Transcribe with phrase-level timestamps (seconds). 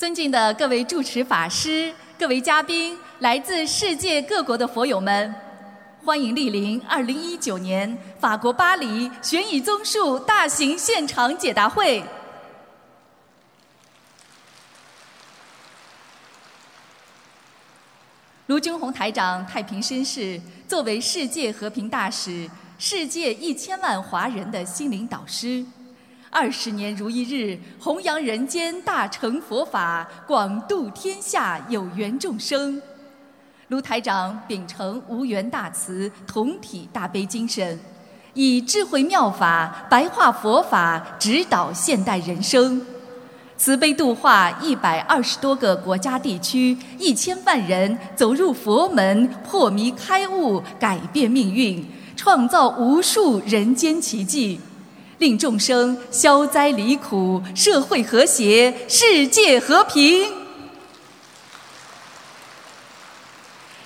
[0.00, 5.34] 尊敬的各位主持法师、各位嘉宾、来自世界各国的佛友们，
[6.02, 12.02] 欢迎莅临2019年法国巴黎悬疑综述大型现场解答会。
[18.46, 22.48] 卢军宏台长太平绅士，作为世界和平大使、
[22.78, 25.62] 世界一千万华人的心灵导师。
[26.32, 32.80] 二十年如一日，弘扬人间大乘佛法，广度天下有缘众生。
[33.66, 37.76] 卢台长秉承无缘大慈、同体大悲精神，
[38.34, 42.80] 以智慧妙法白话佛法指导现代人生，
[43.56, 54.60] 慈悲度化一百二十多个国家地区一千万人走入佛门，破迷开悟，改变命运，创造无数人间奇迹。
[55.20, 60.26] 令众生消灾离苦，社会和谐，世界和平。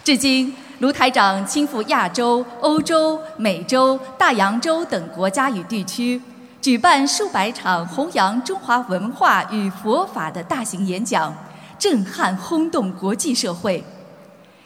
[0.05, 6.23] 至今，卢台长亲赴亚洲、欧洲、美洲、大洋洲等国家与地区，
[6.63, 11.37] 举办数百场弘扬中华文化与佛法的大型演讲，
[11.77, 13.83] 震撼轰动国际社会。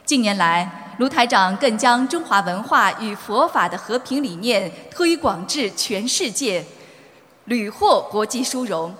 [0.05, 6.61] 近年来，卢台长更将中华文化与佛法的和平理念推广至全世界，
[7.45, 8.93] 屡获国际殊荣。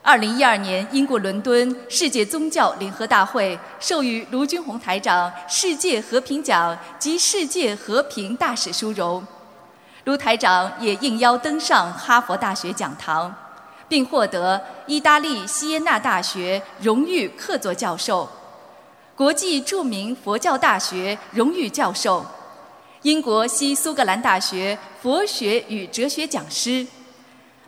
[0.00, 9.26] 二零一二年，英国伦敦世界宗教联合大会授予卢军宏台长世界和平奖及世界和平大使殊荣。
[10.04, 13.34] 卢台长也应邀登上哈佛大学讲堂，
[13.88, 18.28] 并获得意大利锡耶纳大学荣誉客座教授。
[19.16, 22.26] 国际著名佛教大学荣誉教授，
[23.02, 26.84] 英国西苏格兰大学佛学与哲学讲师，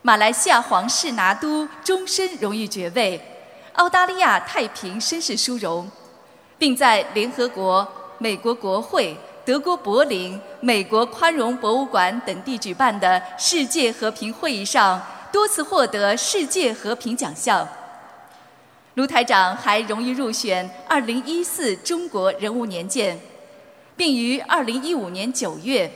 [0.01, 3.21] 马来西亚皇室拿督终身荣誉爵位，
[3.75, 5.89] 澳大利亚太平绅士殊荣，
[6.57, 7.87] 并在联合国、
[8.17, 17.65] 美国国会、德国柏林、美国宽容博物馆等地举办的世界和平会议上多次获得世界和平奖项。
[18.97, 23.15] 卢台长还荣誉入选二零一四中国人物年鉴，
[23.95, 25.87] 并于二零一五年九月，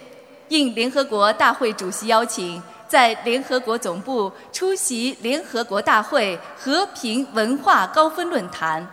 [0.50, 8.88] 应联合国大会主席邀请，在联合国总部出席联合国大会和平文化高峰论坛。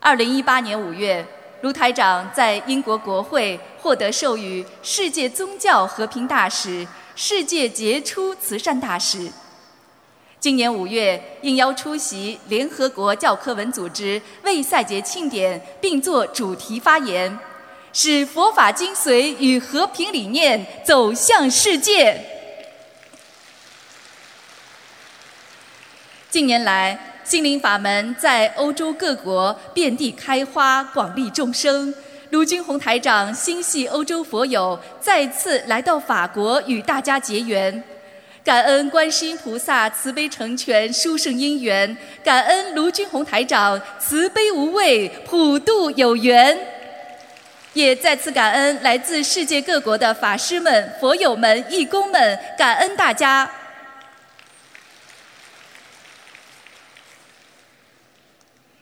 [0.00, 1.22] 二零一八年五月，
[1.60, 9.30] 卢台长在英国国会获得授予世界宗教和平大使、世界杰出慈善大使。
[10.38, 17.36] 今年五月，应邀出席联合国教科文组织为赛节庆典，并作主题发言，
[17.92, 22.20] 使佛法精髓与和平理念走向世界。
[26.30, 31.92] 近年来，心灵法门在欧洲各国遍地开花，广利众生。
[32.30, 37.82] 卢军宏台长心系欧洲佛友，再次来到法国与大家结缘。
[38.46, 46.56] 感恩观世音菩萨慈悲成全殊胜因缘，感恩卢军宏台长慈悲无畏普度有缘，
[47.72, 53.50] 也再次感恩来自世界各国的法师们、佛友们、义工们，感恩大家。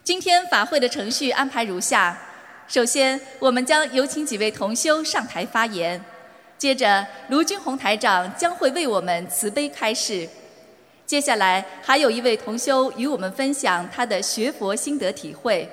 [0.03, 2.19] 今天法会的程序安排如下：
[2.69, 6.05] 首先，我们将有请几位同修上台发言。
[6.57, 10.27] 接着，卢军宏台长将会为我们慈悲开示。
[11.05, 15.69] 接下来，还有一位同修与我们分享他的学佛心得体会。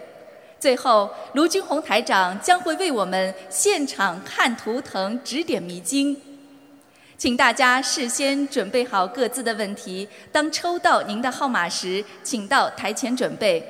[0.60, 6.20] 最后，卢军宏台长将会为我们现场看图腾、指点迷津。
[7.18, 13.64] 请大家事先准备好各自的问题，当抽到您的号码时，请到台前准备。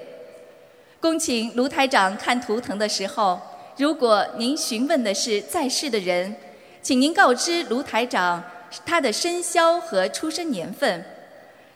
[1.00, 3.40] 恭请卢台长看图腾的时候，
[3.78, 6.36] 如果您询问的是在世的人。
[6.81, 8.44] 请您告知卢台长
[8.86, 11.03] 他的生肖和出生年份。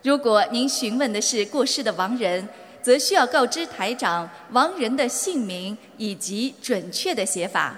[0.01, 2.47] 如果您询问的是过世的亡人，
[2.81, 7.75] 则需要告知台长亡人的姓名以及准确的写法。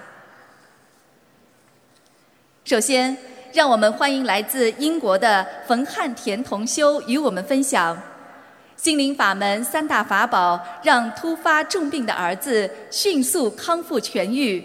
[2.64, 3.16] 首先，
[3.52, 7.98] 让我们欢迎来自英国的冯汉田同修与我们分享
[8.76, 14.62] 心灵法门三大法宝，让突发重病的儿子迅速康复痊愈。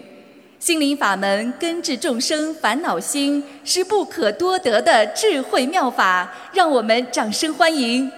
[0.58, 8.10] 心灵法门根治众生烦恼心，是不可多得的智慧妙法，让我们掌声欢迎。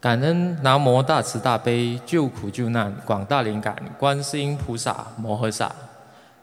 [0.00, 5.72] 感恩南无大慈大悲救苦救难广大灵感观世音菩萨摩诃萨，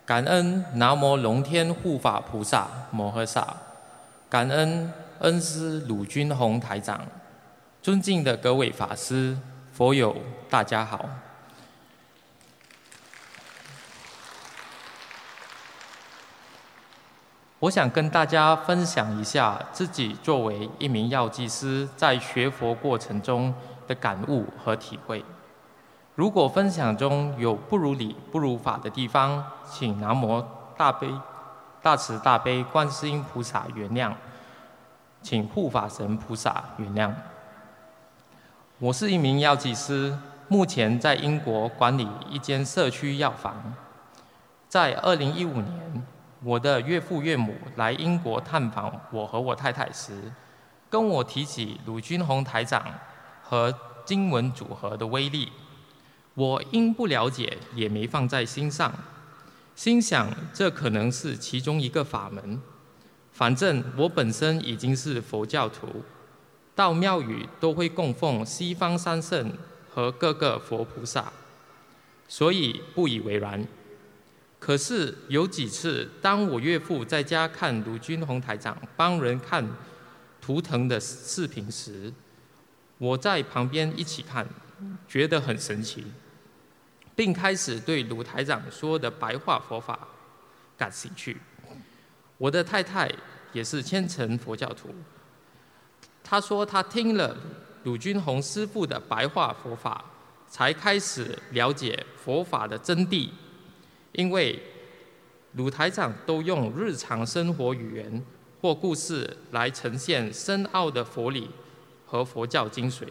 [0.10, 3.56] 感恩南无龙天护法菩萨摩诃萨，
[4.28, 7.06] 感恩恩师鲁军宏台长，
[7.80, 9.38] 尊敬的各位法师、
[9.72, 10.18] 佛友，
[10.50, 11.08] 大家好。
[17.60, 23.54] 我想跟大家分享一下自己作为一名药剂师在学佛过程中
[23.88, 25.24] 的感悟和体会。
[26.20, 30.46] 如果分享中有不如理、不如法的地方，请南无
[30.76, 31.10] 大悲、
[31.82, 34.12] 大慈大悲观世音菩萨原谅，
[35.22, 37.10] 请护法神菩萨原谅。
[38.80, 40.14] 我是一名药剂师，
[40.50, 43.56] 目前在英国管理一间社区药房。
[44.68, 46.04] 在二零一五年。
[46.44, 50.30] 我的岳父岳母来英国探访我和我太太时，
[50.90, 52.84] 跟我提起鲁军宏台长
[53.42, 53.74] 和
[54.04, 55.52] 经文组合的威力，
[56.40, 58.94] 我因不了解也没放在心上，
[59.76, 62.62] 心想这可能是其中一个法门。
[63.34, 66.02] 反正我本身已经是佛教徒，
[66.74, 69.52] 到庙宇都会供奉西方三圣
[69.90, 71.30] 和各个佛菩萨，
[72.30, 73.68] 所以不以为然。
[74.60, 79.68] 可是有几次，当我岳父在家看卢军宏台长帮人看
[80.40, 82.14] 图腾的视频时，
[82.98, 84.48] 我在旁边一起看，
[85.06, 86.06] 觉得很神奇，
[87.20, 90.08] 并开始对鲁台长说的白话佛法
[90.78, 91.36] 感兴趣。
[92.38, 93.12] 我的太太
[93.52, 94.88] 也是虔诚佛教徒，
[96.24, 97.36] 她说她听了
[97.84, 100.06] 鲁军宏师傅的白话佛法，
[100.48, 103.30] 才开始了解佛法的真谛。
[104.14, 104.58] 因为
[105.56, 108.26] 鲁台长都用日常生活语言
[108.62, 111.52] 或故事来呈现深奥的佛理
[112.06, 113.04] 和佛教精髓。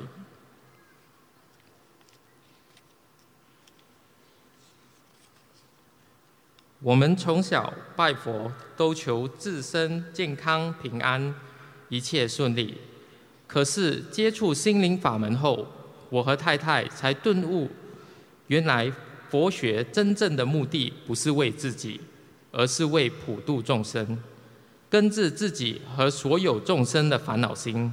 [6.81, 11.35] 我们从小拜佛都求自身健康平安，
[11.89, 12.79] 一切顺利。
[13.47, 15.67] 可是接触心灵法门后，
[16.11, 17.69] 我和太太才顿悟，
[18.49, 18.93] 原来。
[19.31, 22.01] 佛学真正的目的不是为自己，
[22.51, 24.19] 而是为普度众生，
[24.89, 27.93] 根治自己和所有众生的烦恼心，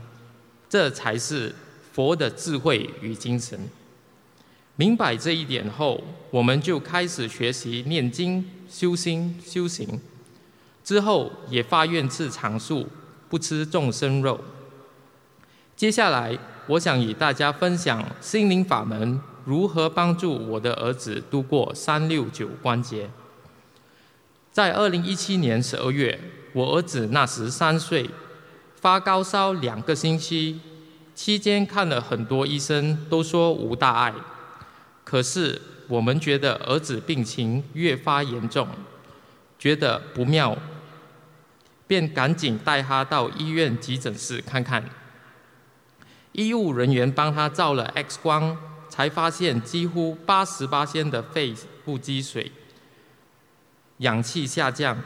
[0.70, 1.54] 这才是
[1.92, 3.60] 佛的智慧与精神。
[4.78, 6.02] 明白这一点后，
[6.32, 10.00] 我们就开始学习念经、修心、修行。
[10.84, 12.88] 之后也发愿吃长素，
[13.30, 14.40] 不吃众生肉。
[15.76, 19.20] 接下来，我想与大家分享心灵法门。
[19.46, 23.10] 如何帮助我的儿子度过三六九关节？
[24.52, 26.20] 在二零一七年十二月，
[26.54, 28.10] 我儿子那时三岁，
[28.82, 30.60] 发高烧两个星期，
[31.14, 34.16] 期间看了很多医生，都说无大碍。
[35.04, 38.68] 可是我们觉得儿子病情越发严重，
[39.58, 40.58] 觉得不妙，
[41.88, 44.84] 便赶紧带他到医院急诊室看看。
[46.32, 48.58] 医务人员帮他照了 X 光。
[48.88, 51.54] 才发现几乎八十八仙的肺
[51.84, 52.50] 部积水，
[53.98, 54.98] 氧气下降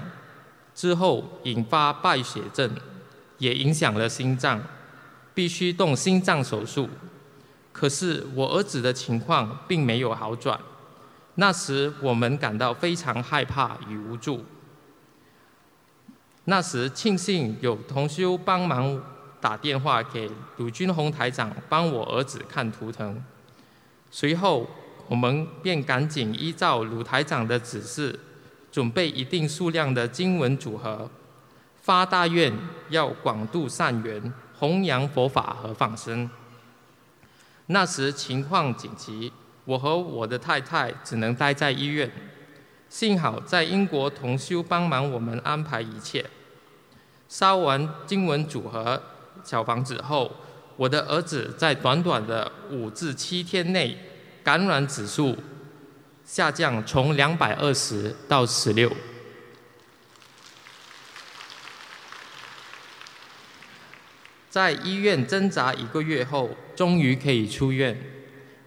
[0.76, 2.70] 之后引发败血症，
[3.40, 4.62] 也影响了心脏，
[5.34, 6.88] 必须动心脏手术。
[7.80, 10.60] 可是我儿子的情况并没有好转，
[11.36, 14.44] 那时我们感到非常害怕与无助。
[16.44, 19.02] 那时庆幸有同修帮忙
[19.40, 23.24] 打电话给鲁军宏台长，帮我儿子看图腾。
[24.12, 24.70] 随后，
[25.08, 28.20] 我们便赶紧依照鲁台长的指示，
[28.74, 31.10] 准备一定数量的经文组合，
[31.82, 32.52] 发大愿
[32.90, 36.30] 要广度善缘，弘扬佛法和放生。
[37.72, 39.32] 那时情况紧急，
[39.66, 42.12] 我和我的太太只能待在医院。
[42.90, 46.26] 幸好在英国同修帮忙我们安排一切。
[47.28, 49.02] 烧完经文组合
[49.44, 50.32] 小房子后。
[50.76, 53.98] 我的儿子在短短的五至七天内，
[54.42, 55.36] 感染指数
[56.24, 58.90] 下降从两百二十到十六，
[64.50, 67.96] 在医院挣扎一个月后，终于可以出院。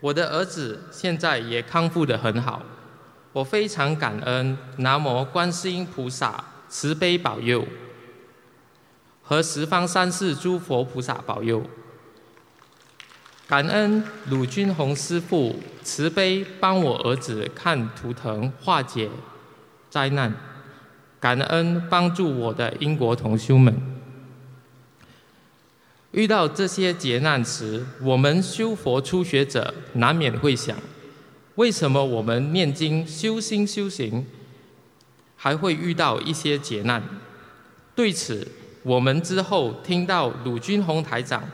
[0.01, 2.62] 我的儿子现在也康复得很好，
[3.33, 7.67] 我非常感恩南无观世音菩萨慈悲保佑，
[9.23, 11.62] 和十方三世诸佛菩萨保佑。
[13.49, 19.11] 感恩鲁军宏师傅慈悲帮我儿子看图腾化解
[19.91, 20.33] 灾难，
[21.21, 23.77] 感恩帮助我的英国同修们。
[26.12, 30.76] 遇到这些劫难时，我们修佛初学者难免会想：
[31.54, 34.26] 为什么我们念经修心修行，
[35.37, 37.02] 还会遇到一些劫难？
[37.95, 38.47] 对此，
[38.83, 41.49] 我们之后听到鲁军宏台长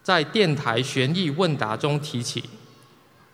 [0.00, 2.44] 在电台悬疑问答中提起，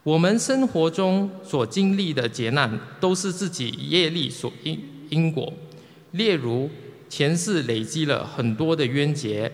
[0.03, 5.53] 我们生活中所经历的劫难，都是自己业力所因因果。
[6.13, 6.71] 例如，
[7.11, 9.53] 前世累积了很多的冤结。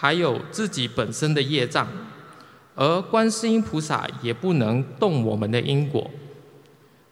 [0.00, 1.86] 还有自己本身的业障，
[2.74, 6.10] 而观世音菩萨也不能动我们的因果。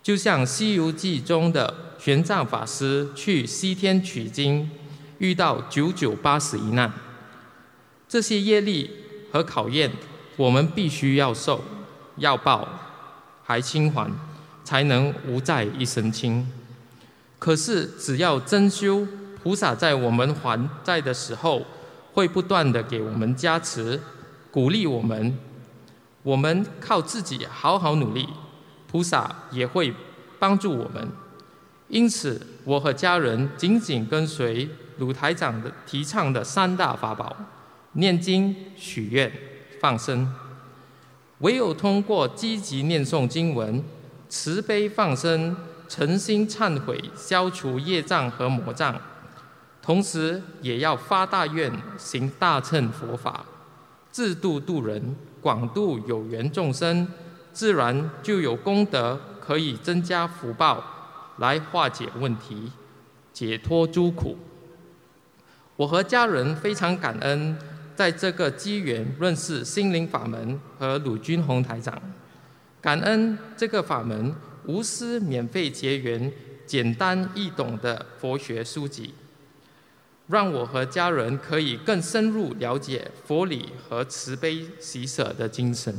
[0.02, 4.70] 就像《西游记》中的玄奘法师去西天取经，
[5.18, 6.90] 遇到九九八十一难，
[8.08, 8.90] 这些业力
[9.30, 9.92] 和考验，
[10.38, 11.62] 我们必须要受、
[12.16, 12.66] 要报，
[13.44, 14.10] 还清还，
[14.64, 16.50] 才能无债一身轻。
[17.38, 19.06] 可是只要真修，
[19.42, 21.66] 菩萨在我们还债的时候。
[22.18, 24.00] 会不断的给我们加持，
[24.50, 25.38] 鼓励我们。
[26.24, 28.28] 我们靠自己好好努力，
[28.90, 29.94] 菩萨也会
[30.36, 31.08] 帮助我们。
[31.86, 37.36] 因此，我和家人紧紧跟随鲁台长的提倡的三大法宝：
[37.92, 39.32] 念经、许愿、
[39.80, 40.28] 放生。
[41.38, 43.80] 唯有通过积极念诵经文、
[44.28, 45.56] 慈悲放生、
[45.88, 49.00] 诚心忏悔，消除业障和魔障。
[49.88, 53.42] 同时，也要发大愿，行大乘佛法，
[54.10, 57.08] 自度度人，广度有缘众生，
[57.54, 60.84] 自然就有功德，可以增加福报，
[61.38, 62.70] 来化解问题，
[63.32, 64.36] 解脱诸苦。
[65.76, 67.56] 我和家人非常感恩，
[67.96, 71.98] 在这个机缘认识心灵法门和鲁军宏台长，
[72.82, 74.34] 感恩这个法门
[74.66, 76.30] 无私免费结缘、
[76.66, 79.14] 简单易懂的佛学书籍。
[80.28, 85.94] 让我和家人可以更深入了解佛理和慈悲喜舍的精神，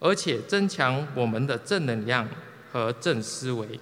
[0.00, 2.28] 而且增强我们的正能量
[2.72, 3.78] 和正思维。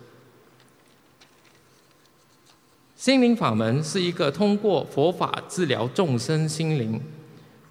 [2.94, 7.00] 心灵法门是一个通过佛法治疗众生心灵、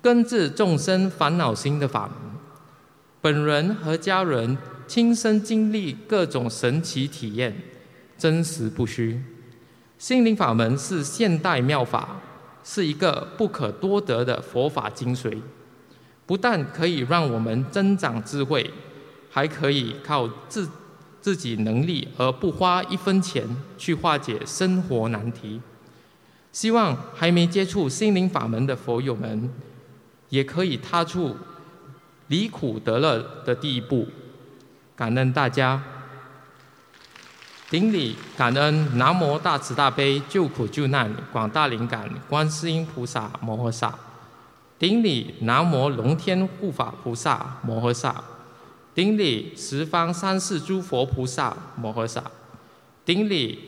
[0.02, 2.18] 根治众生烦恼心的法门。
[3.22, 4.58] 本人和家人
[4.88, 7.56] 亲身经历各种神奇体验，
[8.18, 9.22] 真实不虚。
[10.00, 12.22] 心灵法门是现代妙法，
[12.64, 15.38] 是一个不可多得的佛法精髓。
[16.26, 18.72] 不但可以让我们增长智慧，
[19.30, 20.70] 还可以靠自
[21.20, 23.46] 自己能力而不花一分钱
[23.78, 25.60] 去化解生活难题。
[26.54, 29.52] 希望还没接触心灵法门的佛友们，
[30.30, 31.36] 也可以踏出
[32.28, 34.08] 离苦得乐的第一步。
[34.96, 35.84] 感恩大家。
[37.70, 43.94] 顶礼感恩南无大慈大悲救苦救难广大灵感观世音菩萨摩诃萨，
[44.80, 48.24] 顶礼南无龙天护法菩萨摩诃萨，
[48.96, 52.24] 顶礼十方三世诸佛菩萨摩诃萨，
[53.06, 53.60] 顶礼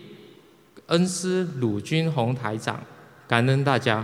[0.87, 2.79] 恩师鲁军宏台长，
[3.27, 4.03] 感恩大家。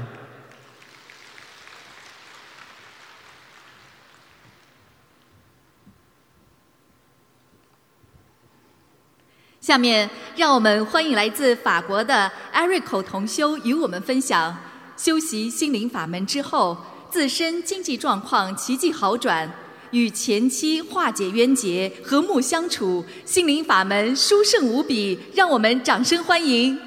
[9.68, 14.56] 下面，让我们欢迎来自法国的艾瑞口同修与我们分享
[14.96, 16.78] 修习心灵法门之后，
[17.10, 19.52] 自身经济状况奇迹好转，
[19.92, 26.80] 与前妻化解冤结，和睦相处，心灵法门殊胜无比，让我们掌声欢迎。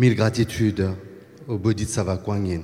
[0.00, 0.88] Mille gratitudes
[1.46, 2.62] au Bodhisattva Kuan Yin.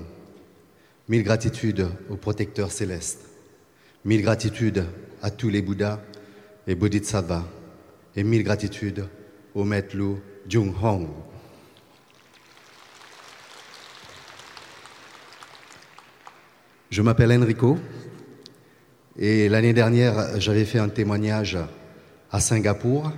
[1.07, 3.27] Mille gratitudes au protecteur céleste.
[4.07, 4.87] Mille gratitudes
[5.21, 6.01] à tous les Bouddhas
[6.67, 7.45] et Bodhisattvas.
[8.17, 9.07] Et mille gratitudes
[9.55, 10.15] au maître Lu
[10.49, 11.09] Jung Hong.
[16.89, 17.77] Je m'appelle Enrico
[19.19, 21.59] et l'année dernière, j'avais fait un témoignage
[22.31, 23.13] à Singapour.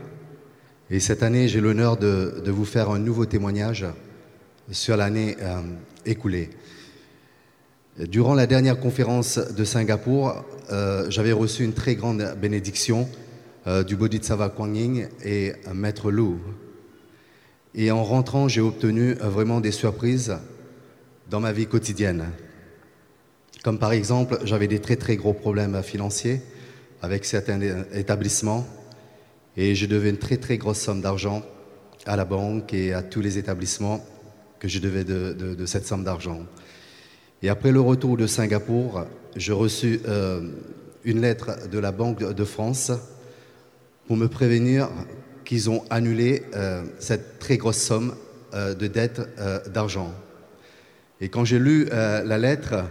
[0.91, 3.87] Et cette année, j'ai l'honneur de, de vous faire un nouveau témoignage
[4.71, 5.63] sur l'année euh,
[6.05, 6.51] écoulée.
[7.99, 13.09] Durant la dernière conférence de Singapour, euh, j'avais reçu une très grande bénédiction
[13.67, 16.37] euh, du Bodhisattva Kuan Yin et Maître Lu.
[17.75, 20.37] Et en rentrant, j'ai obtenu vraiment des surprises
[21.29, 22.27] dans ma vie quotidienne.
[23.65, 26.41] Comme par exemple, j'avais des très très gros problèmes financiers
[27.03, 27.61] avec certains
[27.93, 28.67] établissements
[29.57, 31.43] et je devais une très très grosse somme d'argent
[32.07, 34.05] à la banque et à tous les établissements
[34.59, 36.41] que je devais de, cette somme d'argent.
[37.43, 39.05] Et après le retour de Singapour,
[39.37, 40.51] j'ai reçu euh,
[41.05, 42.91] une lettre de la Banque de France
[44.07, 44.89] pour me prévenir
[45.45, 48.15] qu'ils ont annulé euh, cette très grosse somme
[48.55, 49.21] euh, de dette
[49.73, 50.13] d'argent.
[51.21, 52.85] Et quand j'ai lu la lettre,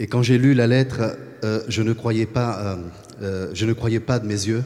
[0.00, 2.76] Et quand j'ai lu la lettre, euh, je, ne croyais pas, euh,
[3.20, 4.64] euh, je ne croyais pas de mes yeux.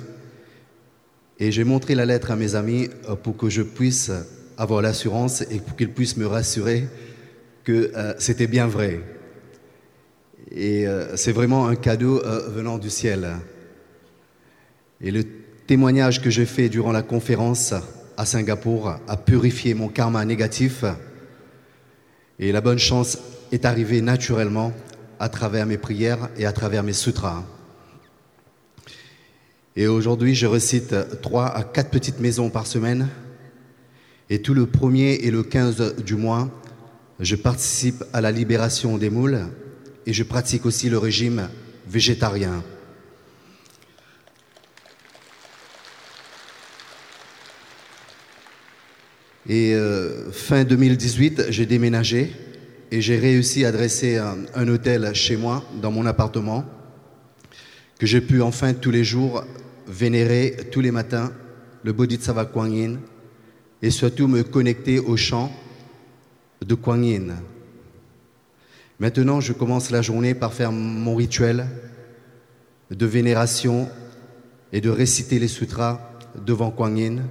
[1.41, 2.89] Et j'ai montré la lettre à mes amis
[3.25, 4.13] pour que je puisse
[4.57, 6.87] avoir l'assurance et pour qu'ils puissent me rassurer
[7.65, 9.01] que c'était bien vrai.
[10.53, 10.87] Et
[11.17, 12.23] c'est vraiment un cadeau
[12.55, 13.31] venant du ciel.
[15.01, 15.25] Et le
[15.67, 17.75] témoignage que j'ai fait durant la conférence
[18.17, 20.85] à Singapour a purifié mon karma négatif.
[22.39, 23.19] Et la bonne chance
[23.51, 24.73] est arrivée naturellement
[25.25, 27.45] à travers mes prières et à travers mes sutras.
[29.75, 33.09] Et aujourd'hui, je recite trois à quatre petites maisons par semaine.
[34.29, 36.51] Et tout le premier et le 15 du mois,
[37.21, 39.47] je participe à la libération des moules
[40.05, 41.49] et je pratique aussi le régime
[41.89, 42.63] végétarien.
[49.49, 52.44] Et euh, fin 2018, j'ai déménagé
[52.95, 56.65] et j'ai réussi à dresser un, hôtel chez moi, dans mon appartement,
[57.99, 59.43] que j'ai pu enfin tous les jours
[59.89, 61.33] vénérer tous les matins
[61.83, 63.01] le Bodhisattva Kuan Yin
[63.83, 65.51] et surtout me connecter au chant
[66.65, 67.35] de Kuan Yin.
[69.01, 71.67] Maintenant, je commence la journée par faire mon rituel
[72.93, 73.89] de vénération
[74.73, 76.13] et de réciter les sutras
[76.47, 77.23] devant Kuan Yin.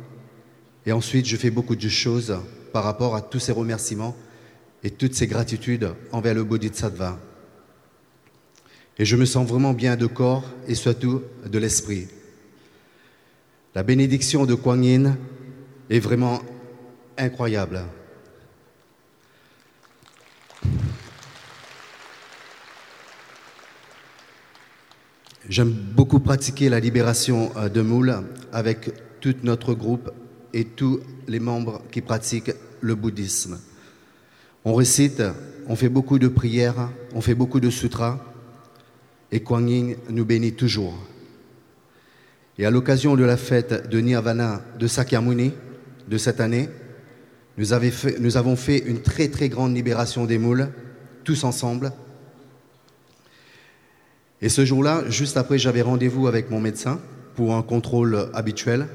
[0.85, 2.35] Et ensuite, je fais beaucoup de choses
[2.73, 4.13] par rapport à tous ces remerciements
[4.83, 7.19] et toutes ces gratitudes envers le Bodhisattva.
[8.97, 12.07] Et je me sens vraiment bien de corps et surtout de l'esprit.
[13.75, 15.17] La bénédiction de Kuan Yin
[15.89, 16.41] est vraiment
[17.17, 17.83] incroyable.
[25.49, 30.09] J'aime beaucoup pratiquer la libération euh, de Moule avec tout notre groupe
[30.53, 33.59] et tous les membres qui pratiquent le bouddhisme.
[34.65, 35.21] On récite,
[35.67, 38.19] on fait beaucoup de prières, on fait beaucoup de sutras,
[39.31, 40.97] et Kuan Yin nous bénit toujours.
[42.57, 45.51] Et à l'occasion de la fête de Nirvana de Sakyamuni
[46.07, 46.69] de cette année,
[47.57, 50.69] nous, avons fait une très très grande libération des moules,
[51.23, 51.91] tous ensemble.
[54.41, 56.99] Et ce jour-là, juste après, j'avais rendez-vous avec mon médecin
[57.35, 58.87] pour un contrôle habituel.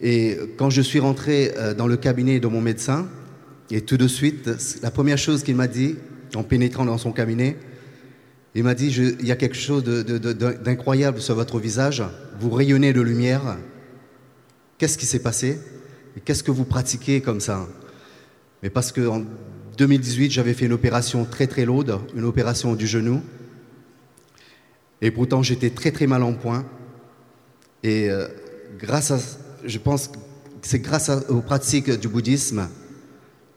[0.00, 3.06] Et quand je suis rentré euh, dans le cabinet de mon médecin,
[3.70, 4.50] et tout de suite,
[4.82, 5.96] la première chose qu'il m'a dit,
[6.34, 7.56] en pénétrant dans son cabinet,
[8.54, 12.02] il m'a dit, il y a quelque chose d'incroyable sur votre visage,
[12.40, 13.58] vous rayonnez de lumière.
[14.78, 15.58] Qu'est-ce qui s'est passé?
[16.24, 17.68] Qu'est-ce que vous pratiquez comme ça?
[18.62, 19.22] Mais parce qu'en
[19.78, 23.22] 2018, j'avais fait une opération très très lourde, une opération du genou.
[25.00, 26.66] Et pourtant, j'étais très très mal en point.
[27.82, 28.26] Et euh,
[28.78, 29.18] grâce à,
[29.64, 30.16] je pense que
[30.62, 32.68] c'est grâce aux pratiques du bouddhisme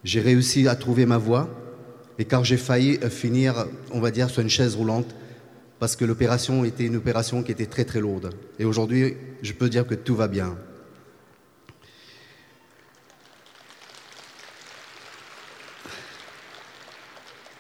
[0.04, 1.50] j'ai réussi à trouver ma voie,
[2.20, 5.16] et car j'ai failli euh, finir, on va dire, sur une chaise roulante,
[5.80, 8.34] parce que l'opération était une opération qui était très très lourde.
[8.60, 10.56] Et aujourd'hui, je peux dire que tout va bien.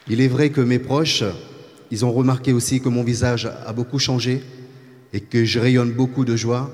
[0.08, 1.24] Il est vrai que mes proches,
[1.92, 4.44] ils ont remarqué aussi que mon visage a beaucoup changé
[5.14, 6.72] et que je rayonne beaucoup de joie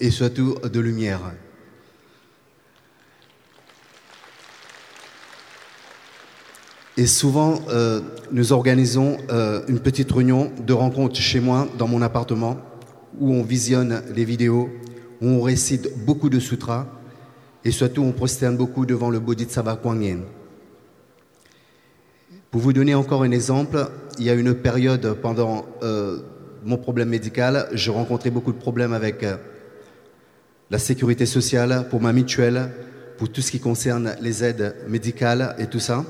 [0.00, 1.20] et surtout de lumière.
[7.00, 12.02] Et souvent, euh, nous organisons euh, une petite réunion de rencontre chez moi, dans mon
[12.02, 12.58] appartement,
[13.18, 14.68] où on visionne les vidéos,
[15.22, 16.86] où on récite beaucoup de sutras,
[17.64, 20.24] et surtout on prosterne beaucoup devant le Bodhisattva Kuan Yin.
[22.50, 26.18] Pour vous donner encore un exemple, il y a une période pendant euh,
[26.66, 29.24] mon problème médical, je rencontrais beaucoup de problèmes avec
[30.68, 32.68] la sécurité sociale, pour ma mutuelle,
[33.16, 36.04] pour tout ce qui concerne les aides médicales et tout ça.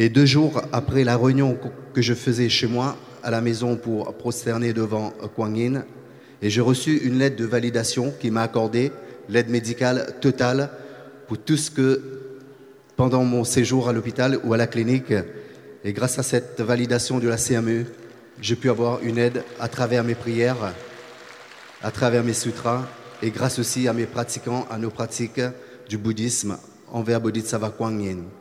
[0.00, 1.58] Et deux jours après la réunion
[1.92, 5.84] que je faisais chez moi, à la maison pour prosterner devant Kuan Yin,
[6.40, 8.92] et j'ai reçu une lettre de validation qui m'a accordé
[9.28, 10.70] l'aide médicale totale
[11.28, 12.00] pour tout ce que,
[12.96, 15.12] pendant mon séjour à l'hôpital ou à la clinique,
[15.84, 17.84] et grâce à cette validation de la CME,
[18.40, 20.72] j'ai pu avoir une aide à travers mes prières,
[21.82, 22.86] à travers mes sutras
[23.20, 25.42] et grâce aussi à mes pratiquants, à nos pratiques
[25.90, 26.56] du bouddhisme
[26.90, 28.39] envers Bodhisattva Kuan Yin.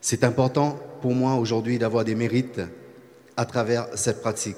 [0.00, 2.60] C'est important pour moi aujourd'hui d'avoir des mérites
[3.36, 4.56] à travers cette pratique.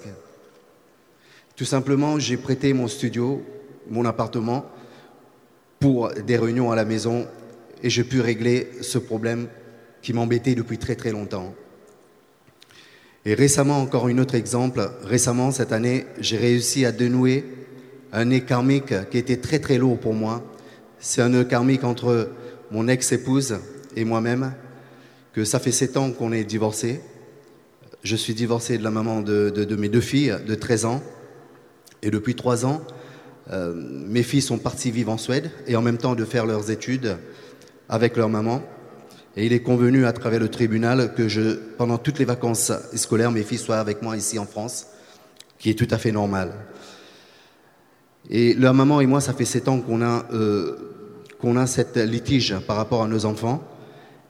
[1.57, 3.42] Tout simplement, j'ai prêté mon studio,
[3.90, 4.66] mon appartement,
[5.81, 7.26] pour des réunions à la maison
[7.83, 9.48] et j'ai pu régler ce problème
[10.00, 11.55] qui m'embêtait depuis très très longtemps.
[13.24, 17.44] Et récemment, encore un autre exemple, récemment cette année, j'ai réussi à dénouer
[18.12, 20.42] un nœud karmique qui était très très lourd pour moi.
[20.98, 22.31] C'est un nœud karmique entre
[22.70, 23.59] mon ex-épouse
[23.96, 24.55] et moi-même,
[25.33, 27.01] que ça fait sept ans qu'on est divorcés.
[28.03, 31.03] Je suis divorcé de la maman de, mes deux filles de 13 ans.
[32.03, 32.83] Et depuis trois ans,
[33.51, 36.71] euh, mes filles sont parties vivre en Suède et en même temps de faire leurs
[36.71, 37.16] études
[37.88, 38.62] avec leur maman.
[39.37, 43.42] Et il est convenu à travers le tribunal que pendant toutes les vacances scolaires, mes
[43.42, 44.88] filles soient avec moi ici en France,
[45.59, 46.53] qui est tout à fait normal.
[48.29, 50.77] Et leur maman et moi, ça fait sept ans qu'on a, euh,
[51.40, 53.71] qu'on a cette litige par rapport à nos enfants.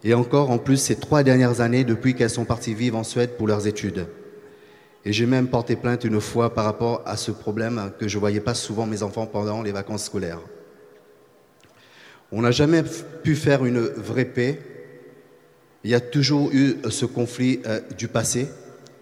[0.04, 3.36] Et encore, en plus, ces trois dernières années, depuis qu'elles sont parties vivre en Suède
[3.36, 4.06] pour leurs études.
[5.04, 8.20] Et j'ai même porté plainte une fois par rapport à ce problème que je ne
[8.20, 10.40] voyais pas souvent mes enfants pendant les vacances scolaires.
[12.30, 12.82] On n'a jamais
[13.22, 14.60] pu faire une vraie paix.
[15.84, 18.48] Il y a toujours eu ce conflit euh, du passé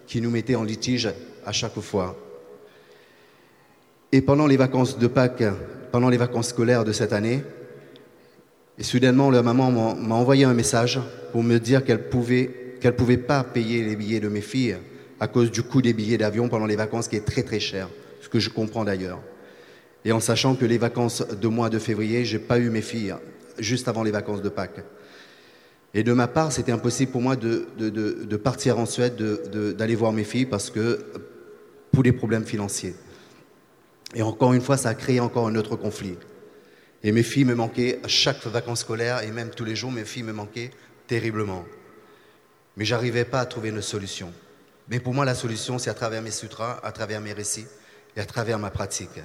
[0.06, 1.08] qui nous mettait en litige
[1.44, 2.16] à chaque fois.
[4.12, 5.44] Et pendant les vacances de Pâques,
[5.92, 7.44] pendant les vacances scolaires de cette année,
[8.80, 10.98] et soudainement, leur maman m'a envoyé un message
[11.32, 14.78] pour me dire qu'elle pouvait, qu'elle pouvait pas payer les billets de mes filles
[15.20, 17.90] à cause du coût des billets d'avion pendant les vacances qui est très très cher,
[18.22, 19.20] ce que je comprends d'ailleurs.
[20.06, 23.14] Et en sachant que les vacances de mois de février, j'ai pas eu mes filles
[23.58, 24.82] juste avant les vacances de Pâques.
[25.92, 29.22] Et de ma part, c'était impossible pour moi de, partir en Suède,
[29.76, 31.04] d'aller voir mes filles parce que
[31.92, 32.94] pour des problèmes financiers.
[34.14, 36.16] Et encore une fois, ça a créé encore un autre conflit.
[37.02, 40.04] Et mes filles me manquaient à chaque vacances scolaires et même tous les jours, mes
[40.04, 40.70] filles me manquaient
[41.06, 41.64] terriblement.
[42.76, 44.32] Mais j'arrivais pas à trouver une solution.
[44.88, 47.66] Mais pour moi, la solution, c'est à travers mes sutras, à travers mes récits
[48.16, 49.20] et à travers ma pratique.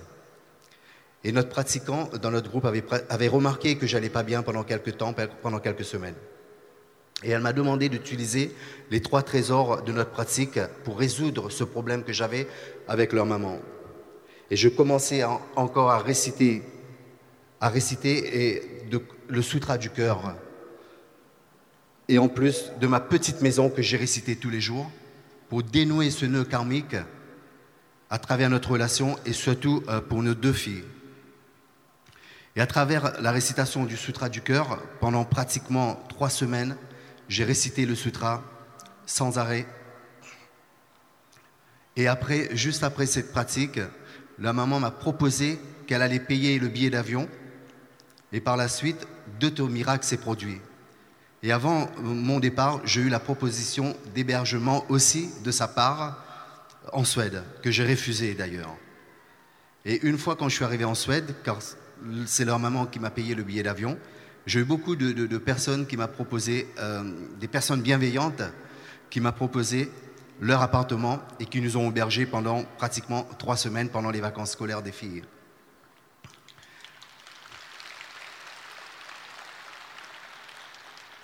[1.24, 5.14] Et notre pratiquant dans notre groupe avait, remarqué que j'allais pas bien pendant quelques temps,
[5.42, 6.16] pendant quelques semaines.
[7.24, 8.54] Et elle m'a demandé d'utiliser
[8.92, 12.48] les trois trésors de notre pratique pour résoudre ce problème que j'avais
[12.88, 13.60] avec leur maman.
[14.52, 15.24] Et je commençais
[15.56, 16.62] encore à réciter,
[17.62, 18.62] à réciter et
[19.28, 20.36] le sutra du cœur.
[22.08, 24.92] Et en plus de ma petite maison que j'ai récité tous les jours
[25.50, 26.96] pour dénouer ce nœud karmique
[28.10, 30.84] à travers notre relation et surtout euh, pour nos deux filles.
[32.56, 36.78] Et à travers la récitation du sutra du cœur, pendant pratiquement trois semaines,
[37.28, 38.44] j'ai récité le sutra
[39.06, 39.68] sans arrêt.
[41.98, 43.80] Et après, juste après cette pratique,
[44.40, 47.28] la maman m'a proposé qu'elle allait payer le billet d'avion.
[48.36, 49.08] Et par la suite,
[49.40, 50.60] deux miracles s'est produit.
[51.42, 56.22] Et avant mon départ, j'ai eu la proposition d'hébergement aussi de sa part
[56.92, 58.76] en Suède, que j'ai refusé d'ailleurs.
[59.86, 61.60] Et une fois quand je suis arrivé en Suède, car
[62.26, 63.98] c'est leur maman qui m'a payé le billet d'avion,
[64.46, 68.44] j'ai eu beaucoup de, personnes qui m'ont proposé, euh, des personnes bienveillantes
[69.10, 69.90] qui m'ont proposé
[70.42, 74.82] leur appartement et qui nous ont hébergés pendant pratiquement trois semaines pendant les vacances scolaires
[74.82, 75.24] des filles.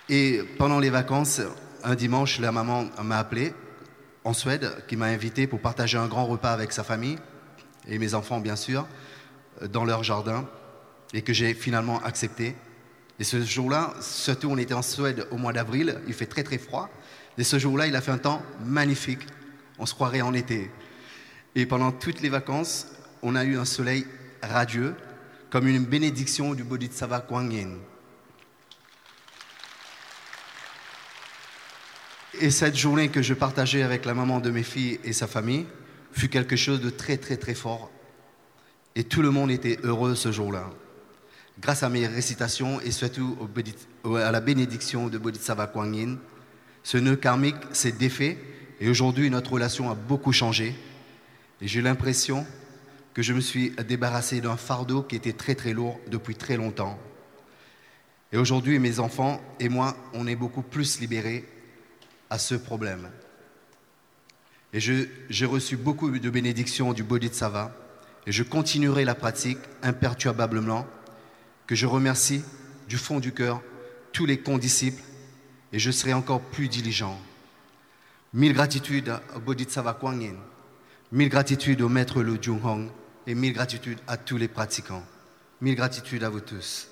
[0.08, 1.40] Et pendant les vacances,
[1.84, 3.54] un dimanche, la maman m'a appelé
[4.24, 7.18] en Suède, qui m'a invité pour partager un grand repas avec sa famille
[7.88, 8.86] et mes enfants, bien sûr,
[9.70, 10.48] dans leur jardin,
[11.12, 12.54] et que j'ai finalement accepté.
[13.18, 16.58] Et ce jour-là, surtout on était en Suède au mois d'avril, il fait très très
[16.58, 16.88] froid,
[17.38, 19.26] et ce jour-là, il a fait un temps magnifique.
[19.78, 20.70] On se croirait en été.
[21.54, 22.88] Et pendant toutes les vacances,
[23.22, 24.06] on a eu un soleil
[24.42, 24.94] radieux,
[25.50, 27.78] comme une bénédiction du Bodhisattva Kuan Yin.
[32.42, 35.64] Et cette journée que je partageais avec la maman de mes filles et sa famille
[36.10, 37.88] fut quelque chose de très très très fort.
[38.96, 40.68] Et tout le monde était heureux ce jour-là.
[41.60, 43.38] Grâce à mes récitations et surtout
[44.16, 46.18] à la bénédiction de Bodhisattva Kuan Yin,
[46.82, 48.36] ce nœud karmique s'est défait
[48.80, 50.74] et aujourd'hui notre relation a beaucoup changé.
[51.60, 52.44] Et j'ai l'impression
[53.14, 56.98] que je me suis débarrassé d'un fardeau qui était très très lourd depuis très longtemps.
[58.32, 61.44] Et aujourd'hui, mes enfants et moi, on est beaucoup plus libérés
[62.32, 63.10] à ce problème.
[64.72, 67.76] Et j'ai reçu beaucoup de bénédictions du Bodhisattva
[68.26, 70.86] et je continuerai la pratique imperturbablement,
[71.66, 72.42] que je remercie
[72.88, 73.60] du fond du cœur
[74.12, 75.02] tous les condisciples
[75.74, 77.20] et je serai encore plus diligent.
[78.32, 80.18] Mille gratitudes au Bodhisattva Kuan
[81.12, 82.88] mille gratitudes au maître Lu Hong
[83.26, 85.04] et mille gratitudes à tous les pratiquants.
[85.60, 86.91] Mille gratitudes à vous tous.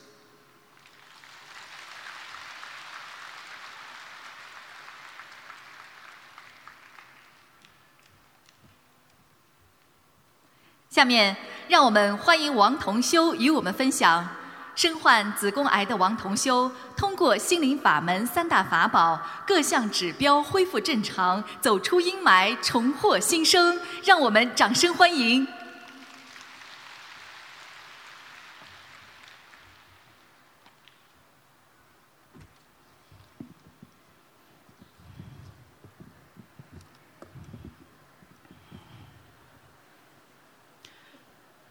[10.90, 11.36] 下面，
[11.68, 14.26] 让我们欢迎王同修与我们分享：
[14.74, 23.78] 身患子宫癌的王同修，通过心灵法门三大法宝，各项指标恢复正常，走出阴霾，重获新生。
[24.02, 25.46] 让我们掌声欢迎！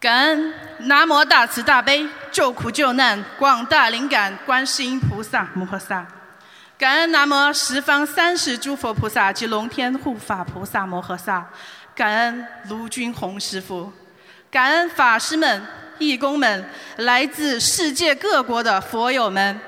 [0.10, 0.54] 感恩
[0.88, 6.04] 南无大慈大悲救苦救难广大灵感观世音菩萨摩诃萨，
[6.80, 11.48] 感恩南无十方三世诸佛菩萨及龙天护法菩萨摩诃萨，
[11.94, 13.94] 感恩卢军宏师傅，
[14.50, 15.64] 感恩法师们、
[16.00, 16.68] 义工们，
[16.98, 19.62] 来自世界各国的佛友们。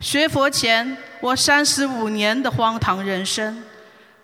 [0.00, 3.62] 学佛前，我三十五年的荒唐人生，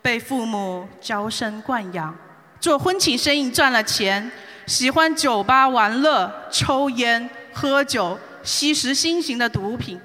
[0.01, 2.17] 被父母娇生惯养。
[2.61, 4.31] 做婚庆生意赚了钱，
[4.67, 10.01] 喜欢酒吧玩乐、抽烟、喝酒、吸食新型的毒品。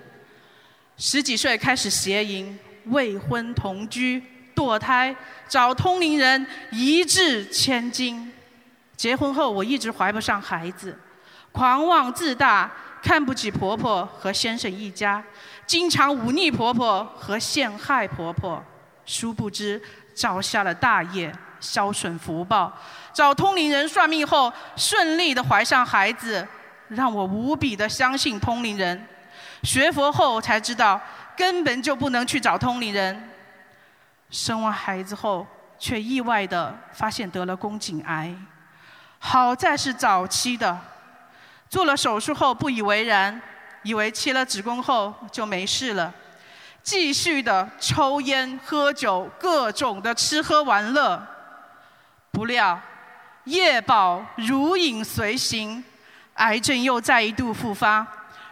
[0.98, 4.24] 十几岁开始邪淫、未婚同居、
[4.56, 5.16] 堕胎、
[5.50, 8.32] 找通灵人，一掷千金。
[8.96, 10.98] 结婚后我一直怀不上孩子，
[11.52, 15.22] 狂妄自大，看不起婆婆和先生一家，
[15.66, 18.63] 经常忤逆婆婆和陷害婆婆。
[19.06, 19.82] 殊不知
[20.13, 21.34] 造下了大业。
[21.63, 22.71] 消损福报，
[23.13, 26.45] 找通灵人算命后顺利的怀上孩子，
[26.89, 29.08] 让我无比的相信通灵人。
[29.63, 30.99] 学佛后才知道
[31.38, 33.30] 根本就不能去找通灵人。
[34.30, 35.47] 生完孩子后，
[35.80, 38.36] 却意外的发现得了宫颈癌，
[39.19, 40.78] 好在是早期的。
[41.69, 43.41] 做了手术后不以为然，
[43.84, 46.13] 以为切了子宫后就没事了，
[46.84, 51.26] 继续的抽烟喝酒，各种的吃喝玩乐。
[52.34, 52.82] 不料，
[53.43, 55.84] 业报如影随形，
[56.34, 58.06] 癌症又再一度复发，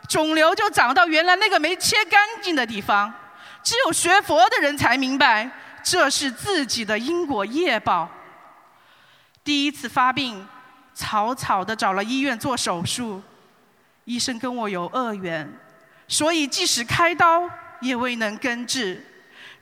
[0.08, 3.12] 肿瘤就长到原来那个没切干净的地方。
[3.64, 5.50] 只有学佛的人才明白，
[5.82, 8.08] 这是自己的因果业报。
[9.44, 10.48] 第一次发病，
[10.94, 13.20] 草草的找了医院做手术，
[14.06, 15.52] 医生跟我有恶缘，
[16.08, 19.04] 所以即使开刀也未能根治。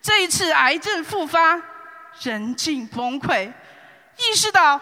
[0.01, 1.57] 这一次癌症复发，
[2.21, 3.49] 人尽崩溃。
[4.19, 4.79] 意识到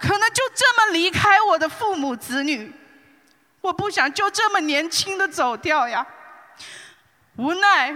[0.00, 2.72] 可能就这么离开我的父母子女，
[3.60, 6.06] 我不想就这么年轻的走掉呀。
[7.36, 7.94] 无奈，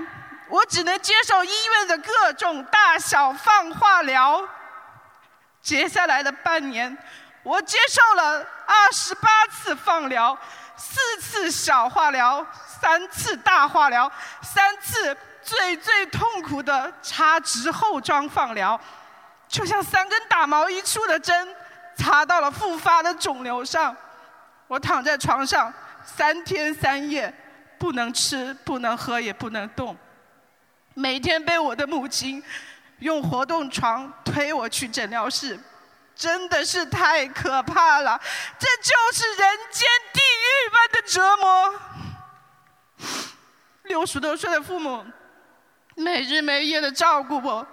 [0.48, 4.46] 我只能接受医院的各种大小放化疗。
[5.61, 6.96] 接下来的半年，
[7.42, 10.38] 我接受了二十八次放疗，
[10.76, 12.46] 四次小化疗，
[12.80, 14.11] 三次大化疗，
[14.42, 18.78] 三次最最痛苦的插植后装放疗。
[19.54, 21.54] 就像三根打毛衣处的针，
[21.96, 23.96] 插到了复发的肿瘤上。
[24.66, 25.72] 我躺在床上
[26.04, 27.32] 三天三夜，
[27.78, 29.96] 不能吃，不能喝，也不能动。
[30.94, 32.42] 每天被我的母亲
[32.98, 35.56] 用活动床推我去诊疗室，
[36.16, 38.20] 真的是太可怕了。
[38.58, 41.80] 这就是人间地狱般的折磨。
[43.84, 45.04] 六十多岁的父母，
[45.94, 47.64] 没日没夜的照顾我。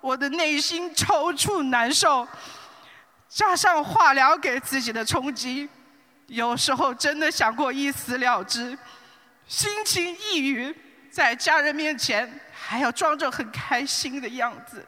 [0.00, 2.26] 我的内心抽搐难受，
[3.28, 5.68] 加上化疗给自己的冲击，
[6.26, 8.78] 有时候真的想过一死了之，
[9.46, 10.74] 心情抑郁，
[11.10, 14.86] 在家人面前还要装着很开心的样子。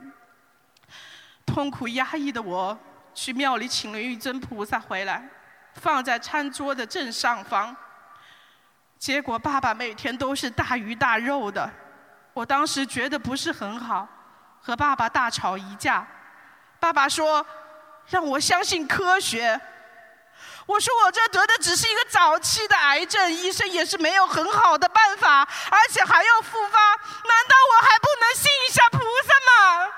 [1.45, 2.79] 痛苦压抑的我，
[3.13, 5.29] 去庙里请了一尊菩萨回来，
[5.75, 7.75] 放在餐桌的正上方。
[8.97, 11.69] 结果爸爸每天都是大鱼大肉的，
[12.33, 14.07] 我当时觉得不是很好。
[14.63, 16.07] 和爸爸大吵一架，
[16.79, 17.45] 爸爸说
[18.07, 19.61] 让我相信科学。
[20.67, 29.89] 我说我这得的只是一个早期的癌症，医生也是没有很好的办法，而且还要复发，难道我还不能信一下菩萨吗？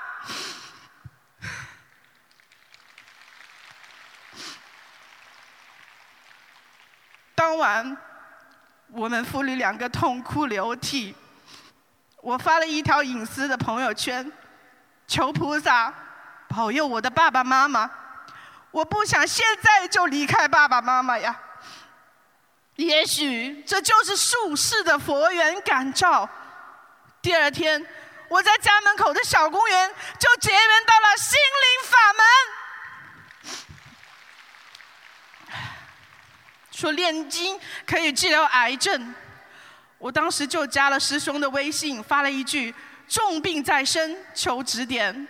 [7.35, 7.95] 当晚，
[8.93, 11.15] 我们父女两个痛哭流涕，
[12.21, 14.31] 我发了一条隐私的朋友圈。
[15.07, 15.93] 求菩萨
[16.47, 17.89] 保佑我的爸爸妈妈，
[18.71, 21.39] 我不想现在就离开爸爸妈妈呀。
[22.75, 26.27] 也许这就是术士的佛缘感召。
[27.21, 27.85] 第二天，
[28.27, 32.25] 我在家门口的小公园就结缘到了心灵法门。
[36.71, 39.13] 说炼金可以治疗癌症。
[39.99, 42.73] 我当时就加了师兄的微信，发了一句
[43.07, 45.27] “重病在身，求指点”。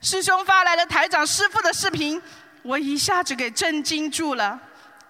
[0.00, 2.20] 师兄发来了台长师傅的视频，
[2.62, 4.58] 我一下子给震惊住了。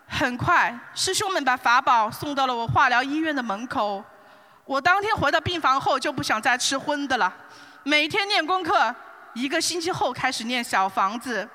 [0.06, 4.04] 很快，师兄们把法宝送到了我化疗医院的门口。
[4.64, 7.34] 我当天回到病房后就不想再吃荤的了，
[7.82, 8.94] 每天念功课，
[9.32, 11.48] 一个星期后开始念小房子。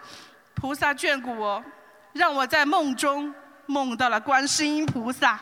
[0.56, 1.64] 菩萨眷顾我，
[2.12, 3.34] 让我在梦中
[3.66, 5.40] 梦到了观世音菩萨。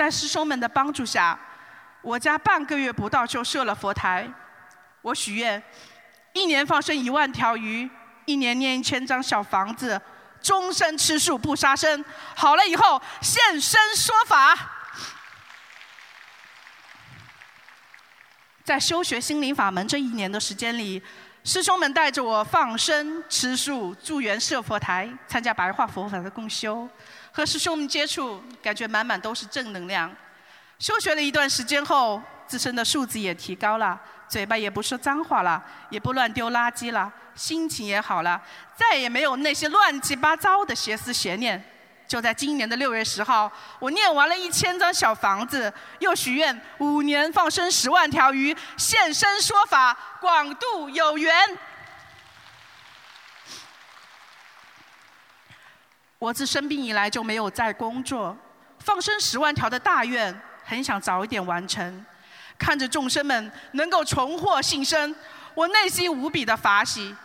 [0.00, 1.38] 在师兄们的帮助下，
[2.00, 4.26] 我家半个月不到就设了佛台。
[5.02, 5.62] 我许愿，
[6.32, 7.86] 一年放生一万条鱼，
[8.24, 10.00] 一年念一千张小房子，
[10.40, 12.02] 终身吃素不杀生。
[12.34, 14.56] 好了以后现身说法。
[18.64, 21.02] 在修学心灵法门这一年的时间里，
[21.44, 26.88] 师兄们带着我放生、吃素、助缘设佛台，参加白话佛法的共修。
[27.32, 30.14] 和师兄们接触，感觉满满都是正能量。
[30.78, 38.40] 修学了一段时间后，自身的素质也提高了，嘴巴也不说脏话了，也不乱丢垃圾了，心情也好了，
[38.74, 41.62] 再也没有那些乱七八糟的邪思邪念。
[42.08, 51.32] 就在今年的六月十号，我念完了一千张小房子，又许愿五年放生十万条鱼，现身说法，广度有缘。
[56.20, 58.36] 我自生病以来就没有再工作，
[58.80, 62.04] 放生十万条的大愿很想早一点完成。
[62.58, 65.16] 看着众生们能够重获新生，
[65.54, 67.16] 我内心无比的法喜。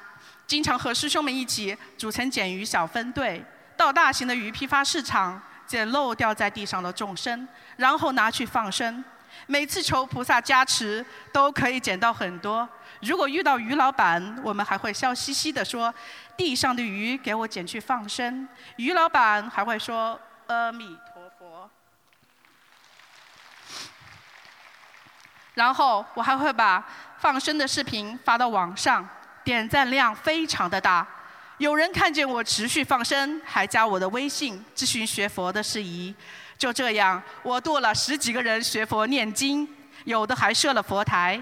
[0.48, 3.44] 经常和师兄们一起组成捡鱼小分队，
[3.76, 9.04] 到大型的鱼批发市场捡漏掉在地上的众生，然后拿去放生。
[9.48, 12.68] 每次求菩萨加持，都可以捡到很多。
[13.02, 15.94] 如果遇到鱼老板，我们还会笑嘻嘻地说。
[16.38, 21.69] 地上的鱼给我捡去放生，鱼老板还会说阿弥陀佛。
[25.54, 26.86] 然后我还会把
[27.17, 29.08] 放生的视频发到网上，
[29.43, 31.08] 点赞量非常的大。
[31.58, 36.13] 有人看见我持续放生，还加我的微信咨询学佛的事宜。
[36.58, 39.65] 就这样，我度了十几个人学佛念经，
[40.04, 41.41] 有的还设了佛台。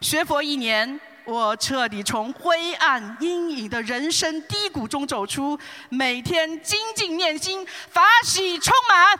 [0.00, 1.00] 学佛一年。
[1.24, 9.18] 我彻底从灰暗阴影的人生低谷中走出，每天精进念心，法喜充满。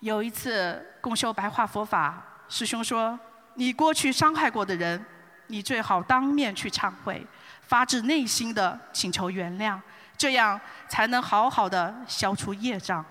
[0.00, 3.18] 有一次共修白话佛法，师兄说
[3.54, 5.04] ：“你过去伤害过的人，
[5.46, 7.26] 你最好当面去忏悔，
[7.62, 9.78] 发自内心的请求原谅，
[10.16, 13.04] 这样才能好好的消除业障。”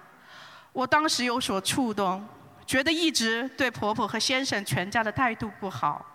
[0.73, 2.27] 我当时有所触动。
[2.65, 6.05] 觉得一直对婆婆和先生全家的态度不好，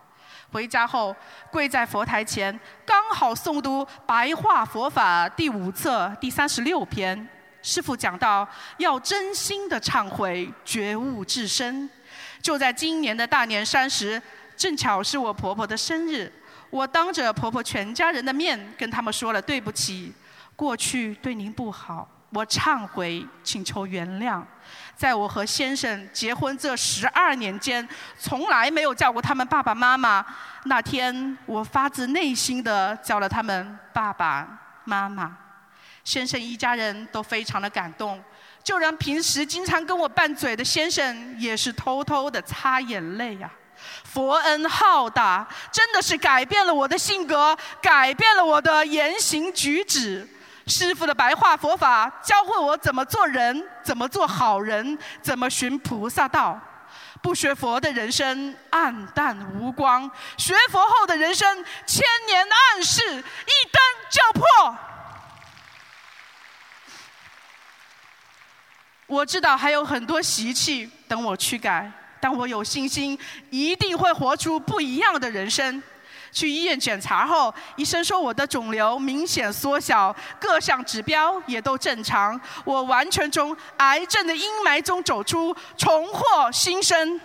[0.50, 1.14] 回家后
[1.50, 7.28] 跪在佛台前，刚好诵读《白话佛法》第五册第三十六篇，
[7.62, 11.88] 师父讲到要真心的忏悔，觉悟自身。
[12.40, 14.20] 就在今年的大年三十，
[14.56, 16.32] 正巧是我婆婆的生日，
[16.70, 20.12] 我当着婆婆全家人的面跟他们说了对不起，
[20.56, 24.42] 过去对您不好，我忏悔，请求原谅。
[24.98, 30.26] 在我和先生结婚这十二年间，从来没有叫过他们爸爸妈妈。
[30.64, 34.48] 那天，我发自内心的叫了他们爸爸
[34.82, 35.38] 妈妈。
[36.02, 38.20] 先生一家人都非常的感动，
[38.64, 43.48] 就连平时经常跟我拌嘴的先生，也是偷偷的擦眼泪呀。
[44.02, 50.28] 佛恩浩大，真的是改变了我的性格，改变了我的言行举止。
[50.68, 56.60] 师父的白话佛法教会我怎么做人，怎么做好人，怎么寻菩萨道。
[57.20, 64.76] 不学佛的人生暗淡无光，学佛后的人生千年暗示，一灯就破。
[69.06, 73.18] 我知道还有很多习气等我去改，但我有信心，
[73.50, 75.82] 一定会活出不一样的人生。
[76.30, 87.20] 去医院检查后，医生说我的肿瘤明显缩小，各项指标也都正常，我完全从癌症的阴霾中走出，重获新生。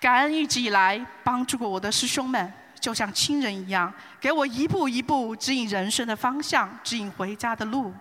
[0.00, 2.52] 感恩一直以来帮助过我的师兄们。
[2.80, 7.92] 就像亲人一样，给我一步一步指引人生的方向，指引回家的路。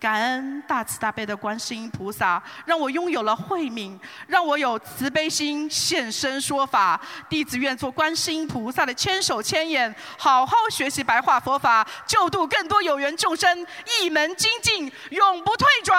[0.00, 7.00] 感恩大慈大悲的观世音菩萨，让我拥有了慧命，让我有慈悲心，现身说法。
[7.28, 13.66] 弟子愿做观世音菩萨的千手千眼，好好学习白话佛法，救度更多有缘众生，
[14.02, 15.96] 一门精进，永不退转。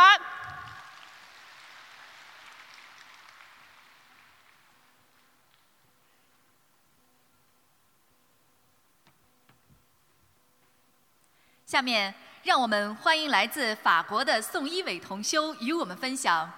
[11.76, 16.50] 下面，让我们欢迎来自法国的宋一伟同修与我们分享，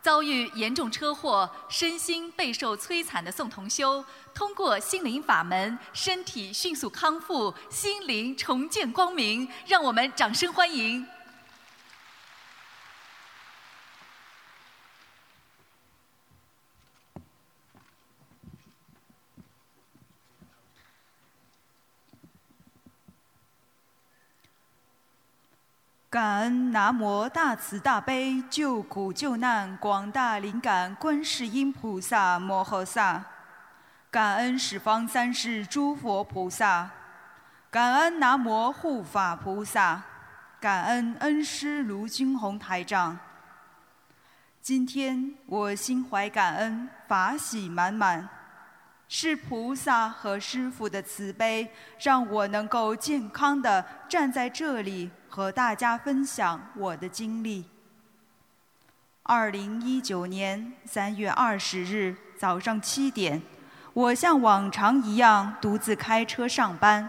[0.00, 9.48] 遭遇严重车祸、身心备受摧残的宋同修，通过心灵法门，身体迅速康复，心灵重见光明。
[9.66, 11.04] 让我们掌声欢迎。
[26.10, 33.24] 感恩南无大慈大悲救苦救难广大灵感观世音菩萨摩诃萨，
[34.10, 36.90] 感恩十方三世诸佛菩萨，
[37.70, 40.02] 感恩南无护法菩萨，
[40.58, 43.16] 感恩恩师卢军宏台长。
[44.60, 48.28] 今天我心怀感恩，法喜满满，
[49.12, 55.10] 是菩萨和师父的慈悲，让我能够健康的站在这里。
[55.32, 57.64] 和大家分享我的经历。
[59.22, 63.40] 二零一九年三月二十日早上七点，
[63.92, 67.08] 我像往常一样独自开车上班，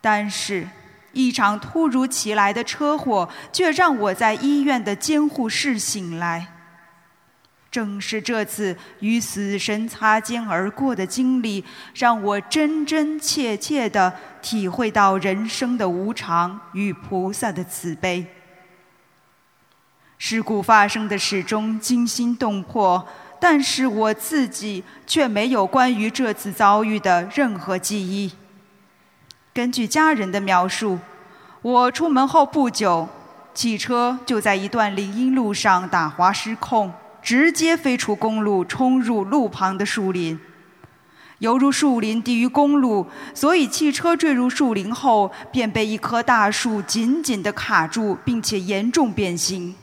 [0.00, 0.68] 但是，
[1.12, 6.59] 一场突如其来的车祸却让我在医院的监护室醒来。
[7.70, 11.64] 正是这次与死神擦肩而过的经历，
[11.94, 14.12] 让我真真切切地
[14.42, 18.26] 体会到人生的无常与菩萨的慈悲。
[20.18, 23.06] 事故发生的始终惊心动魄，
[23.40, 28.32] 但是我自己却没有关于这次遭遇的任何记忆。
[29.54, 30.98] 根据家人的描述，
[31.62, 33.08] 我出门后不久，
[33.54, 36.92] 汽车就在一段林荫路上打滑失控。
[37.22, 40.38] 直接飞出公路，冲入路旁的树林。
[41.38, 49.74] 犹如树林低于公路，所以汽车坠入树林后，便被一棵大树紧紧地卡住，并且严重变形。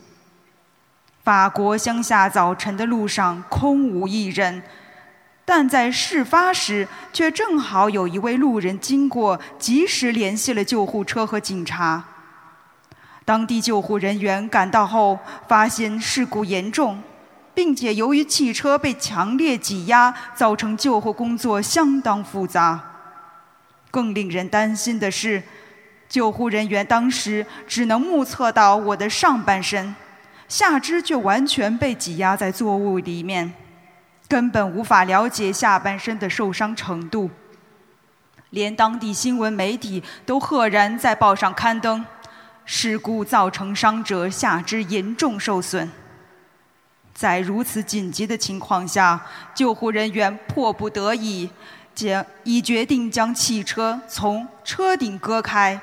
[1.24, 4.62] 法国乡下早晨的路上空无一人，
[5.44, 12.04] 但在事发时，却正好有一位路人经过，及时联系了救护车和警察。
[13.26, 15.18] 当地救护人员赶到后，
[15.48, 17.02] 发现事故严重。
[17.58, 22.80] 并且由于汽车被强烈挤压，造成救护工作相当复杂。
[23.90, 25.42] 更令人担心的是，
[26.08, 29.96] 救护人员当时只能目测到我的上半身，
[30.48, 33.52] 下肢却完全被挤压在座位里面，
[34.28, 37.32] 根本无法了解下半身的受伤程度。
[38.52, 42.06] 连当地新闻媒体都赫然在报上刊登，
[42.66, 45.90] 事故造成伤者下肢严重受损。
[47.18, 49.20] 在如此紧急的情况下，
[49.56, 51.50] 救护人员迫不得已，
[51.96, 55.82] 将已决定将汽车从车顶割开，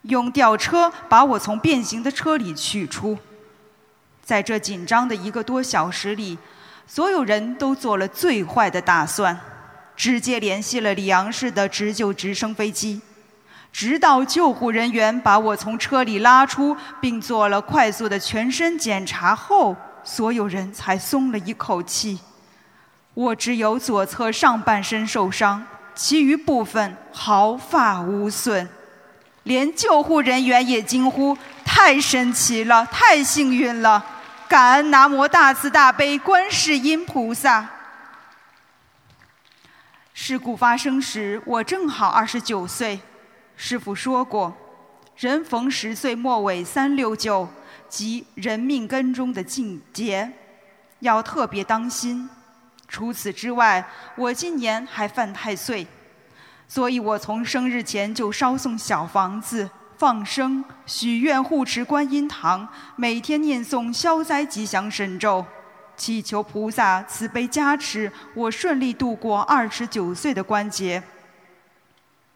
[0.00, 3.18] 用吊车把我从变形的车里取出。
[4.24, 6.38] 在这紧张的一个多小时里，
[6.86, 9.38] 所有人都做了最坏的打算，
[9.94, 13.02] 直接联系了里昂市的急救直升飞机，
[13.70, 19.76] 直到救护人员把我从车里拉出，并做了快速的全身检查后。
[20.06, 22.20] 所有人才松了一口气。
[23.12, 28.68] 我只有左侧上半身受伤，其余部分毫发无损。
[29.42, 34.04] 连救护人员也惊呼：“太神奇了，太幸运了！
[34.48, 37.68] 感恩南无大慈大悲观世音菩萨。”
[40.14, 43.00] 事故发生时，我正好二十九岁。
[43.56, 44.54] 师傅说过
[45.16, 47.48] ：“人逢十岁末尾三六九。”
[47.88, 50.30] 及人命根中的境界，
[51.00, 52.28] 要特别当心。
[52.88, 53.84] 除此之外，
[54.16, 55.86] 我今年还犯太岁，
[56.68, 59.68] 所以我从生日前就烧送小房子、
[59.98, 65.44] 放生、许愿护持观音堂，每天念诵消灾吉祥神咒，
[65.96, 71.02] 祈求菩萨慈悲加持，我顺利度过二十九岁的关节。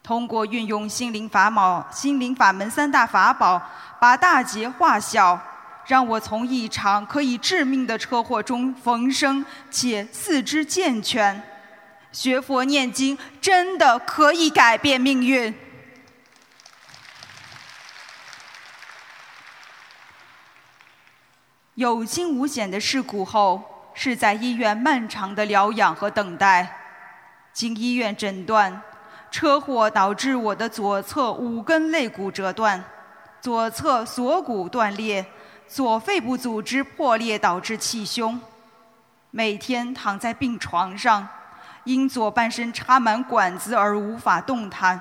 [0.02, 3.62] 通过运用心灵法宝、心灵法门三大法宝，
[4.00, 5.38] 把大劫化小，
[5.86, 11.40] 让我从一场可以致命的车祸中逢生，且四肢健全。
[12.10, 15.54] 学佛念经真的可以改变命运。
[21.74, 23.62] 有惊无险的事故后，
[23.94, 26.76] 是在医院漫长的疗养和等待。
[27.52, 28.82] 经医院诊断。
[29.30, 32.82] 车祸导致我的左侧五根肋骨折断，
[33.40, 35.24] 左侧锁骨断裂，
[35.66, 38.38] 左肺部组织破裂导致气胸。
[39.30, 41.26] 每天躺在病床上，
[41.84, 45.00] 因左半身插满管子而无法动弹。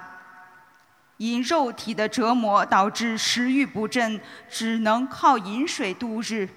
[1.17, 6.47] 因肉体的折磨导致食欲不振，只能靠饮水度日。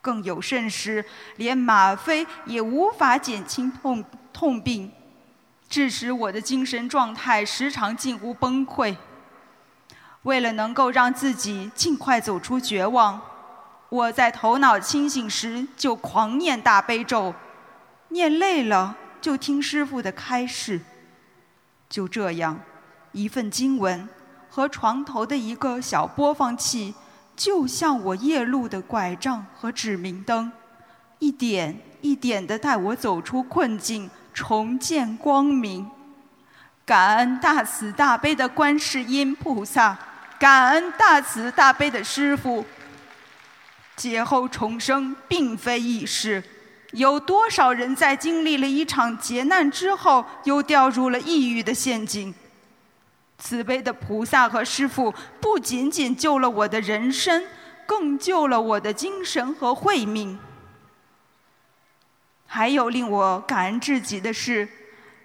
[0.00, 1.04] 更有甚时，
[1.36, 4.90] 连吗啡也无法减轻痛痛病，
[5.68, 8.96] 致使我的精神状态时常近乎崩溃。
[10.22, 13.20] 为了能够让自己尽快走出绝望，
[13.88, 17.34] 我在头脑清醒时就狂念大悲咒，
[18.08, 20.80] 念累了就听师父的开示。
[21.88, 22.58] 就这样。
[23.12, 24.08] 一份经文
[24.48, 26.94] 和床头的一个小播放器，
[27.34, 30.52] 就像我夜路的拐杖和指明灯，
[31.18, 35.90] 一点一点地带我走出困境，重见光明。
[36.86, 39.98] 感恩大慈大悲的观世音菩萨，
[40.40, 42.64] 感恩大慈大悲的师父。
[43.94, 46.42] 劫后重生并非易事，
[46.92, 52.34] 有多少人在经历了一场劫难之后，又掉入了抑郁的陷阱？
[53.36, 57.44] 慈悲的菩萨和师父不仅仅救了我的人生，
[57.84, 60.38] 更救了我的精神和慧命。
[62.46, 64.66] 还有令我感恩至极的是，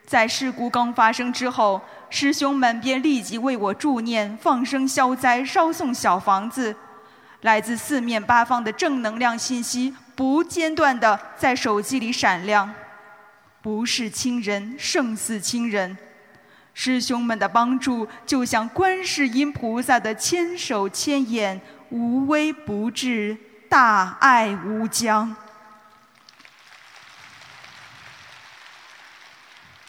[0.06, 1.80] 在事故刚发生之后，
[2.10, 6.76] 师兄们便立即为我助念、放生消灾、烧送小房子，
[7.42, 12.74] 来自四面八方的正能量信息不间断地在手机里闪亮。
[13.62, 15.98] 不是亲人，胜似亲人。
[16.74, 23.36] 师兄们的帮助，就像观世音菩萨的千手千眼，无微不至，
[23.70, 25.36] 大爱无疆。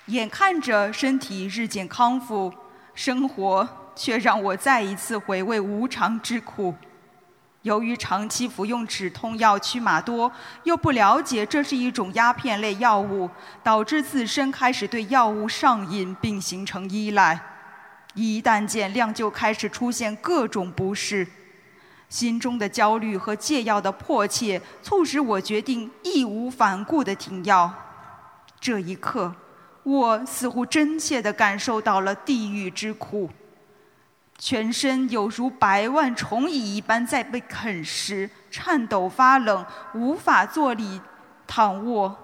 [0.06, 2.52] 眼看着身体日渐康复，
[2.94, 6.74] 生活却让我再一次回味无常之苦。
[7.62, 10.30] 由于长期服用止痛药曲马多，
[10.62, 13.28] 又不了解这是一种鸦片类药物，
[13.64, 17.40] 导致自身开始对药物上瘾，并形成依赖。
[18.14, 21.26] 一旦减量，就开始出现各种不适。
[22.08, 27.74] 心中的焦虑和戒药的迫切，促使我决定义无反顾地停药。
[28.60, 29.34] 这一刻，
[29.86, 33.30] 我似乎真切地感受到了地狱之苦。
[34.36, 39.64] 全身有如百万虫蚁一般在被啃食，颤抖发冷，
[39.94, 41.00] 无法坐立
[41.46, 42.16] 躺卧，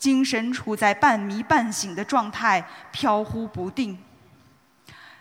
[0.00, 3.96] 精神处在半迷半醒的状态，飘忽不定。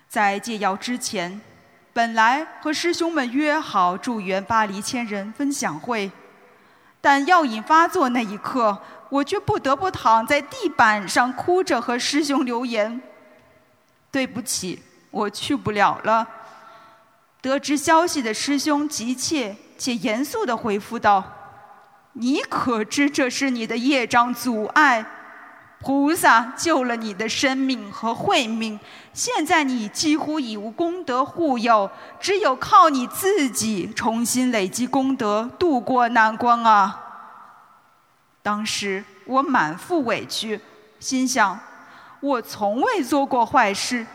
[0.08, 1.40] 在戒药之前，
[1.94, 6.12] 本来和师兄们约好助缘巴黎千人分享会，
[7.00, 13.02] 但药瘾发作那一刻，我却不得不躺在地板上哭着和师兄留言
[14.12, 16.28] ：“对不起。”我去不了了。
[17.42, 21.24] 得知消息的师兄急切且严肃地回复道
[22.14, 25.04] ：“你可知这是你的业障阻碍？
[25.80, 28.80] 菩萨救了你的生命和慧命，
[29.14, 31.90] 现在你几乎已无功德护佑，
[32.20, 37.06] 只有靠你自己重新累积功德，渡过难关啊！”
[38.42, 40.60] 当时我满腹委屈，
[41.00, 41.60] 心想：
[42.20, 44.06] 我从未做过坏事。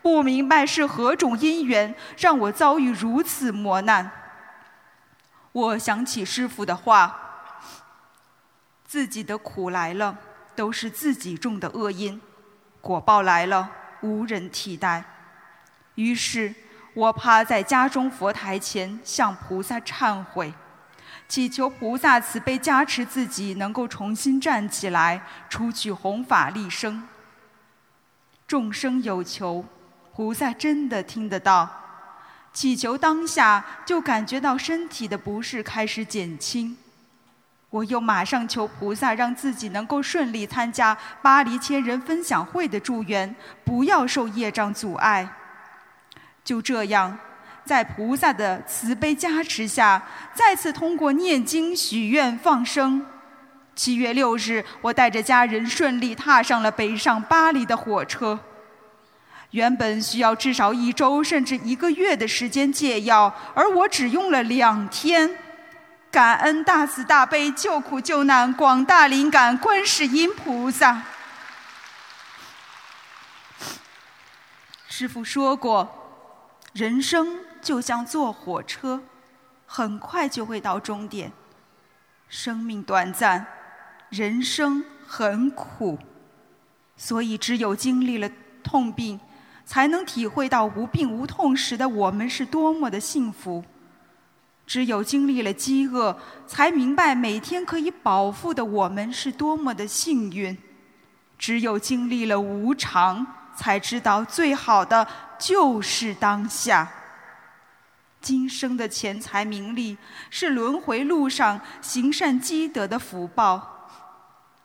[0.00, 4.10] 不明白是何种因缘让我遭遇如此磨难。
[5.52, 7.18] 我想起师傅的话
[8.86, 10.16] ：“自己的苦来了，
[10.54, 12.20] 都是自己种的恶因；
[12.80, 13.68] 果报来了，
[14.00, 15.04] 无人替代。”
[15.96, 16.54] 于是，
[16.94, 20.54] 我趴在家中佛台前向菩萨忏悔，
[21.28, 27.06] 祈求菩萨慈悲加持自己，能够重新站起来，出去弘法利生。
[28.46, 29.64] 众生有求。
[30.14, 31.70] 菩萨真的听得到，
[32.52, 36.76] 祈求当下就感觉到身体的不适开始减轻。
[37.70, 43.32] 我又马上求菩萨让自己能够顺利参加巴黎千人分享会的助缘，
[43.64, 45.28] 不要受业障阻碍。
[46.42, 47.16] 就这样，
[47.68, 50.02] 在菩萨的慈悲加持下，
[50.32, 53.04] 再次通过念经许愿放生。
[53.74, 58.40] 七月六日，我带着家人顺利踏上了北上巴黎的火车。
[59.50, 65.36] 原本需要至少一周甚至一个月的时间戒药，而我只用了两天。
[66.10, 71.02] 感恩大慈大悲救苦救难广大灵感观世音菩萨。
[74.88, 75.86] 师父说过，
[76.72, 77.38] 人生
[77.68, 78.98] 就像坐火车，
[79.66, 81.30] 很快就会到终点。
[82.26, 83.46] 生命短暂，
[84.08, 85.98] 人生很苦，
[86.96, 88.30] 所以只有经历了
[88.64, 89.20] 痛病。
[89.66, 93.62] 才能体会到无病无痛时的我们是多么的幸福。
[94.66, 100.56] 只有经历了饥饿，才明白每天可以饱腹的我们是多么的幸运。
[101.36, 105.06] 只有经历了无常，才知道最好的
[105.38, 106.90] 就是当下。
[108.20, 109.96] 今生的钱财名利
[110.28, 113.88] 是轮回路上行善积德的福报，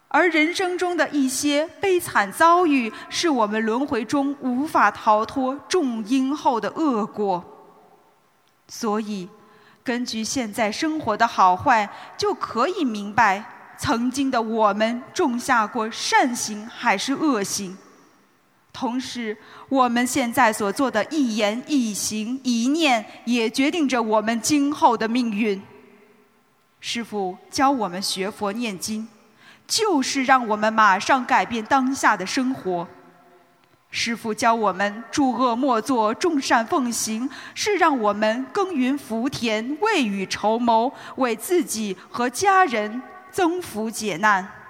[0.07, 7.43] 而人生中的一些悲惨遭遇，是我们轮回中无法逃脱种因后的恶果。
[8.67, 9.29] 所以，
[9.83, 17.77] 根据现在生活的好坏，就可以明白曾经的我们种下过善行还是恶行。
[18.73, 19.37] 同时，
[19.69, 25.61] 我们现在所做的一言一行一念，也决定着我们今后的命运。
[26.81, 29.07] 师父教我们学佛念经，
[29.67, 32.87] 就是让我们马上改变当下的生活。
[33.91, 43.01] 师父教我们诸恶莫作，众善奉行，是让我们耕耘福田，未雨绸缪，为自己和家人
[43.31, 44.62] 增福解难。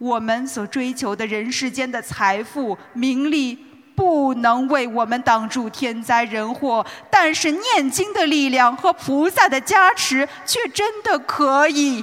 [0.00, 3.54] 我们所追求的人世间的财富、名利，
[3.94, 12.02] 不能为我们挡住天灾人祸，但是念经的力量和菩萨的加持，却真的可以。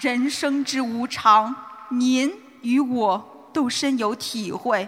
[0.00, 1.54] 人生之无常，
[1.88, 4.86] 您与我都深有体会。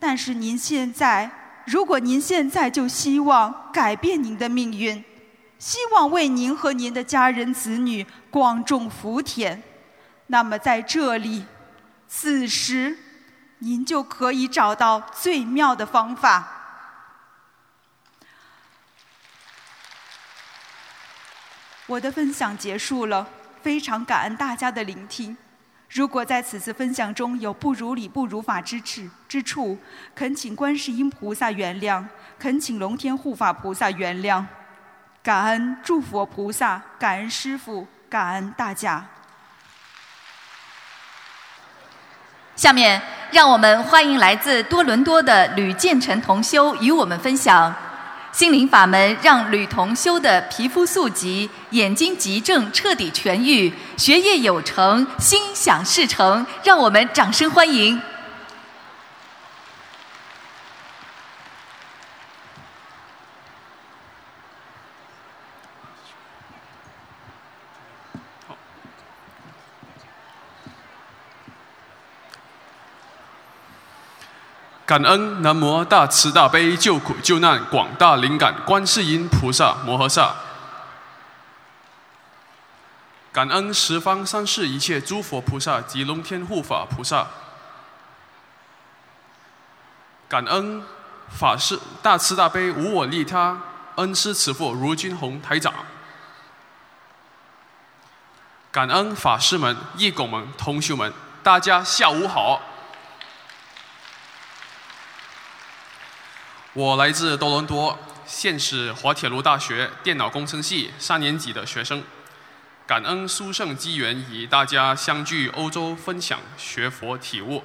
[0.00, 1.30] 但是您现在，
[1.66, 5.04] 如果您现在就希望改变您的命运，
[5.64, 9.62] 希望为您和您的家人子女广种福田，
[10.26, 11.46] 那么在这里，
[12.06, 12.94] 此时，
[13.60, 16.46] 您就可以找到最妙的方法。
[21.86, 23.26] 我的分享结束了，
[23.62, 25.34] 非常感恩大家的聆听。
[25.88, 29.78] 如果在此次分享中有不如理、不如法之处之处，
[30.14, 32.04] 恳请观世音菩萨原谅，
[32.38, 34.44] 恳请龙天护法菩萨原谅。
[35.24, 39.02] 感恩诸佛菩萨，感恩师父，感恩大家。
[42.54, 43.00] 下面，
[43.30, 47.74] 让我们欢迎来自多伦多的吕建成同修与我们分享
[48.32, 56.46] 心灵法门，让吕同修的皮肤素疾、眼睛急症彻底痊愈，学业有成，心想事成。
[56.62, 57.98] 让我们掌声欢迎。
[74.94, 80.32] 感恩南无大慈大悲救苦救难广大灵感观世音菩萨摩诃萨，
[83.32, 87.26] 感恩十方三世一切诸佛菩萨及龙天护法菩萨，
[90.28, 90.84] 感恩
[91.28, 93.58] 法师大慈大悲无我利他
[93.96, 95.74] 恩师慈父卢军宏台长，
[98.70, 102.60] 感恩法师们、义工们、同学们，大家下午好。
[106.76, 107.96] 我来自多伦多，
[108.26, 112.02] 现是滑铁卢大学电脑工程系三年级的学生。
[112.84, 117.62] 感恩殊胜机缘，与大家相聚欧洲，分享学佛体悟。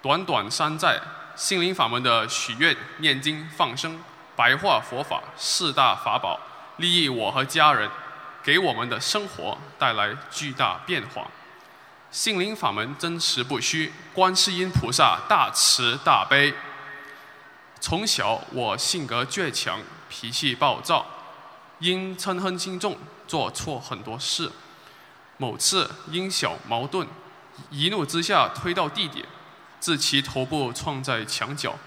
[0.00, 0.98] 短短三载，
[1.36, 4.02] 心灵法门的许愿、念经、放生、
[4.34, 6.40] 白话佛法四大法宝，
[6.78, 7.90] 利益我和家人，
[8.42, 11.26] 给我们的生活带来巨大变化。
[12.10, 16.54] 心灵法门真实不虚，观世音菩萨大慈大悲。
[17.84, 19.78] 从小我性格倔强，
[20.08, 21.04] 脾气暴躁，
[21.80, 22.96] 因嗔恨心重，
[23.28, 24.50] 做错很多事。
[25.36, 27.06] 某次因小矛盾，
[27.68, 29.26] 一怒之下推到地点，
[29.82, 31.78] 致其头部撞在墙角，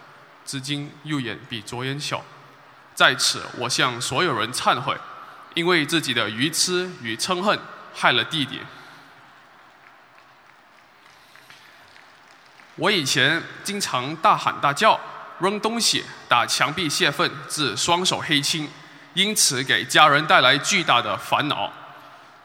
[0.46, 2.24] 至今右眼比左眼小。
[2.94, 4.96] 在此，我向所有人忏悔，
[5.56, 7.60] 因为自己的愚痴与嗔恨
[7.96, 8.62] 害了弟弟。
[12.76, 15.00] 我以前经常大喊大叫。
[15.40, 18.68] 扔东西、打墙壁泄愤，致双手黑青，
[19.14, 21.72] 因此给家人带来巨大的烦恼。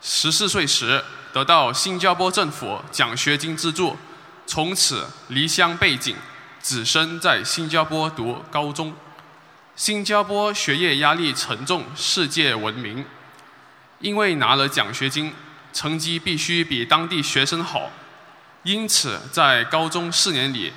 [0.00, 3.96] 十四岁时得到新加坡政府奖学金资助，
[4.46, 6.16] 从此离乡背井，
[6.62, 8.94] 只身在新加坡读高中。
[9.74, 13.04] 新加坡学业压力沉重，世界闻名。
[14.00, 15.32] 因为拿了奖学金，
[15.72, 17.90] 成绩必须比当地学生好，
[18.64, 20.72] 因此在高中四年里。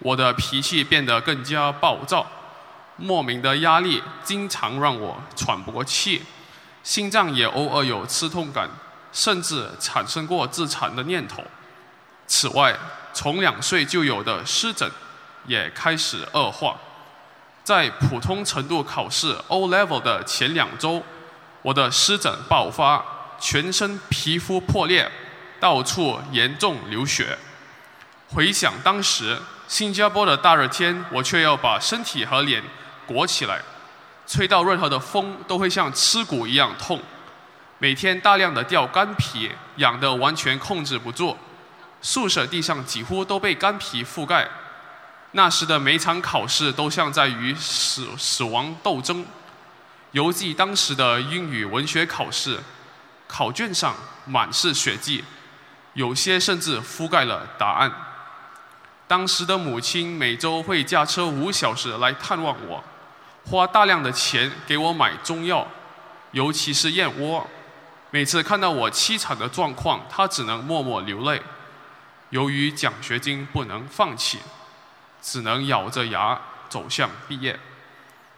[0.00, 2.26] 我的脾气变得更加暴躁，
[2.96, 6.22] 莫名的压力经常让我喘不过气，
[6.82, 8.68] 心脏也偶尔有刺痛感，
[9.12, 11.42] 甚至产生过自残的念头。
[12.26, 12.76] 此外，
[13.12, 14.90] 从两岁就有的湿疹
[15.46, 16.76] 也开始恶化。
[17.64, 21.02] 在普通程度考试 O Level 的前两周，
[21.62, 23.04] 我的湿疹爆发，
[23.38, 25.10] 全身皮肤破裂，
[25.60, 27.36] 到处严重流血。
[28.28, 29.36] 回想当时
[29.68, 32.64] 新加坡的大热天，我却要把身体和脸
[33.06, 33.60] 裹起来，
[34.26, 37.00] 吹到任何的风都会像刺骨一样痛。
[37.76, 41.36] 每天大量的掉干皮，痒得完全控制不住。
[42.00, 44.48] 宿舍地上几乎都被干皮覆盖。
[45.32, 49.26] 那时的每场考试都像在与死死亡斗争。
[50.12, 52.58] 犹记当时的英语文学考试，
[53.26, 53.94] 考卷上
[54.24, 55.22] 满是血迹，
[55.92, 57.92] 有些甚至覆盖了答案。
[59.08, 62.84] 当时的母亲每周会驾车五小时来探望我，
[63.46, 65.66] 花大量的钱给我买中药，
[66.32, 67.46] 尤其是燕窝。
[68.10, 71.40] 每次看到我凄惨的状况，她只能默默流泪。
[72.28, 74.38] 由于奖学金不能放弃，
[75.22, 76.38] 只能咬着牙
[76.68, 77.58] 走向毕业。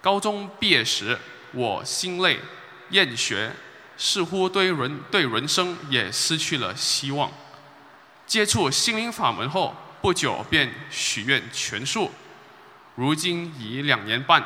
[0.01, 1.19] 高中毕业时，
[1.53, 2.39] 我心累、
[2.91, 3.53] 厌学，
[3.97, 7.29] 似乎对人对人生也失去了希望。
[8.25, 12.11] 接触心灵法门后，不久便许愿全数。
[12.95, 14.43] 如今已两年半，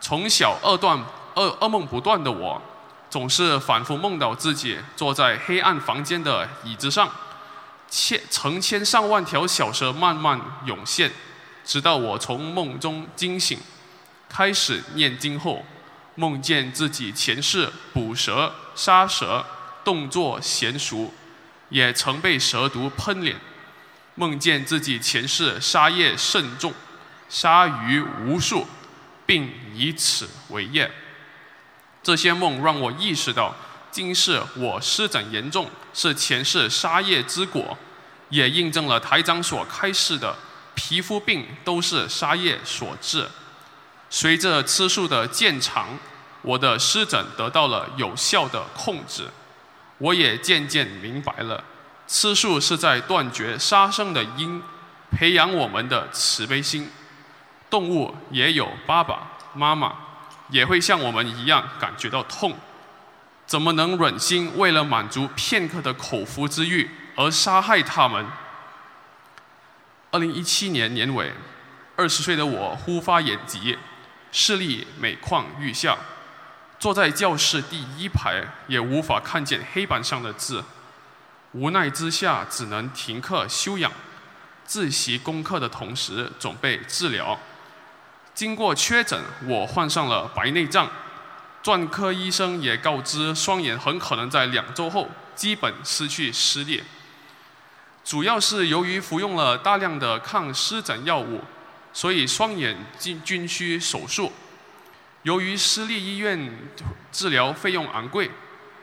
[0.00, 0.98] 从小噩断
[1.34, 2.60] 噩噩梦不断的我，
[3.08, 7.10] 总是反复梦到自己坐在黑暗房间的椅子上。
[7.88, 11.12] 千成千上万条小蛇慢慢涌现，
[11.62, 13.58] 直到我从梦中惊醒，
[14.30, 15.64] 开始念经后，
[16.14, 19.44] 梦见自己前世捕蛇、杀蛇，
[19.84, 21.12] 动作娴熟，
[21.68, 23.36] 也曾被蛇毒喷脸；
[24.22, 26.72] 梦见自己前世杀业甚重，
[27.28, 28.64] 杀鱼无数，
[29.26, 30.88] 并以此为业。
[32.04, 33.52] 这些梦让我意识到。
[33.90, 37.76] 今世我湿疹严重，是前世杀业之果，
[38.28, 40.36] 也印证了台长所开示的
[40.76, 43.28] 皮肤病都是杀业所致。
[44.08, 45.98] 随着吃素的渐长，
[46.42, 49.26] 我的湿疹得到了有效的控制，
[49.98, 51.62] 我也渐渐明白了，
[52.12, 54.62] 吃素是在断绝杀生的因，
[55.10, 56.90] 培养我们的慈悲心。
[57.70, 59.94] 动物也有爸爸妈妈，
[60.50, 62.54] 也会像我们一样感觉到痛。
[63.46, 68.26] 怎么能忍心为了满足片刻的口腹之欲而杀害他们？
[70.10, 71.32] 二零一七年年尾，
[71.96, 73.78] 二十岁的我忽发眼疾，
[74.30, 75.96] 视力每况愈下，
[76.78, 80.62] 坐在教室第一排也无法看见黑板上的字，
[81.52, 83.92] 无奈之下只能停课休养，
[84.64, 87.38] 自习功课的同时准备治疗。
[88.34, 90.90] 经过确诊，我患上了白内障。
[91.62, 96.82] 专科医生也告知，双眼很可能在两周后基本失去视力。
[98.02, 101.40] 主要是由于服用了大量的抗湿疹药物，
[101.92, 104.32] 所以双眼均均需手术。
[105.22, 106.58] 由于私立医院
[107.12, 108.28] 治疗费用昂贵，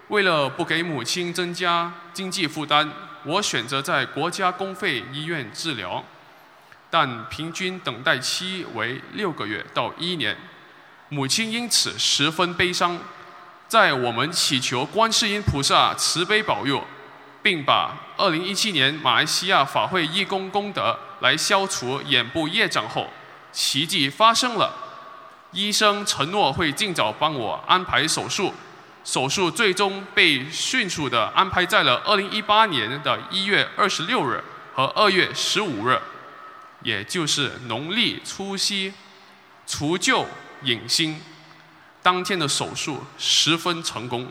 [0.10, 2.90] 为了不给母亲增加经济负担，
[3.24, 6.04] 我选择在国家公费医院治疗，
[6.90, 10.36] 但平均等待期为六个月到一年。
[11.10, 13.00] 母亲因此十分悲伤，
[13.68, 16.84] 在我们祈求观世音菩萨慈悲保佑，
[17.44, 23.08] 并把2017年马来西亚法会义工功德来消除眼部业障后，
[23.52, 24.74] 奇迹发生了。
[25.52, 28.54] 医生承诺会尽早帮我安排手术，
[29.04, 34.44] 手术最终被迅速地安排在了2018年的一月二十六日
[34.74, 36.00] 和二月十五日，
[36.82, 38.94] 也就是农历除夕，
[39.66, 40.26] 除旧。
[40.64, 41.22] 迎新，
[42.04, 44.30] 当天的手术十分成功，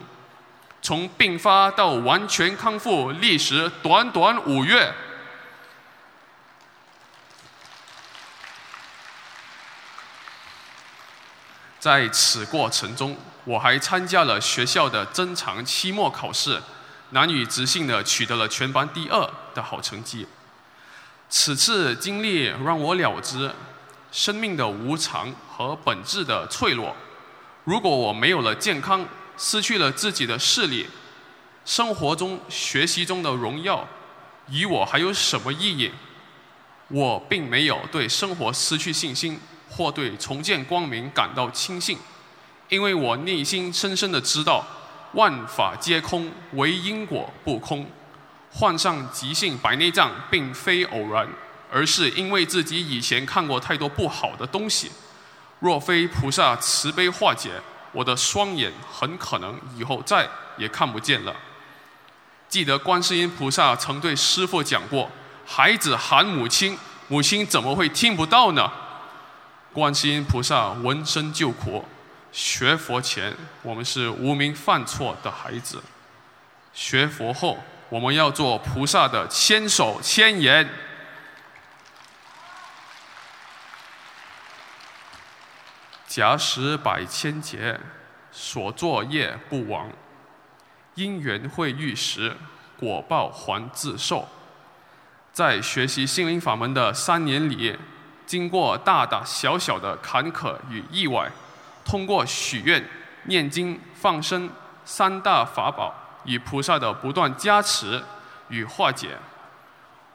[0.82, 4.92] 从病发到完全康复历时短短五月。
[11.78, 13.16] 在此过程中，
[13.48, 16.60] 我还参加了学校的珍藏期末考试，
[17.12, 20.26] 难以置信的取得了全班第二的好成绩。
[21.30, 23.50] 此次经历让我了知。
[24.10, 26.96] 生命的无常和本质的脆弱。
[27.64, 30.86] 如果我没有了健康，失去了自己的视力，
[31.66, 33.86] 生活中、学习中的荣耀，
[34.50, 35.90] 与我还有什么意义？
[36.88, 39.38] 我并没有对生活失去信心，
[39.68, 41.98] 或对重见光明感到轻信，
[42.68, 44.64] 因为我内心深深的知道，
[45.14, 47.86] 万法皆空，唯因果不空。
[48.50, 51.28] 患上急性白内障，并非偶然。
[51.70, 54.90] 而是因为自己以前看过太多不好的东西，
[55.60, 57.50] 若非菩萨慈悲化解，
[57.92, 61.36] 我的双眼很可能以后再也看不见了。
[62.48, 65.10] 记得观世音菩萨曾对师父讲过
[65.44, 68.72] ：“孩子喊母亲，母亲怎么会听不到呢？”
[69.74, 71.84] 观世音菩萨闻声救苦。
[72.32, 75.82] 学佛前我们是无名犯错的孩子。
[76.72, 77.58] 学佛后
[77.88, 80.68] 我们要做菩萨的千手千眼。
[86.06, 87.78] 假使百千劫
[88.32, 89.90] 所作业不亡
[90.94, 92.36] 因缘会遇时
[92.78, 94.28] 果报还自受。
[95.32, 97.78] 在学习心灵法门的三年里
[98.26, 101.30] 经过大大小小的坎坷与意外
[101.88, 102.86] 通过许愿、
[103.24, 104.50] 念经、放生
[104.84, 108.04] 三大法宝与菩萨的不断加持
[108.50, 109.16] 与化解，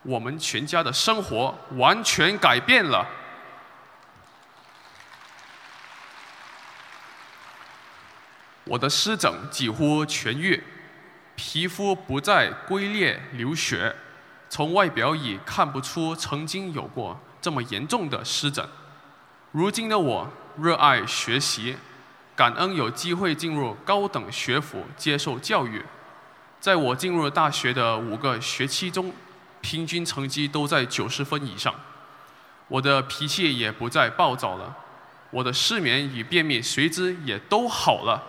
[0.03, 3.03] 我们全家的生活完全改变了。
[8.65, 10.63] 我的湿疹几乎痊愈，
[11.35, 13.95] 皮肤不再龟裂流血，
[14.47, 18.63] 从外表已看不出曾经有过这么严重的湿疹。
[19.51, 20.27] 如今的我
[20.57, 21.75] 热爱学习，
[22.35, 25.83] 感恩有机会进入高等学府接受教育。
[26.59, 29.11] 在我进入大学的五个学期中，
[29.61, 31.73] 平均成绩都在九十分以上。
[32.67, 34.75] 我的脾气也不再暴躁了，
[35.31, 38.23] 我的失眠与便秘随之也都好了。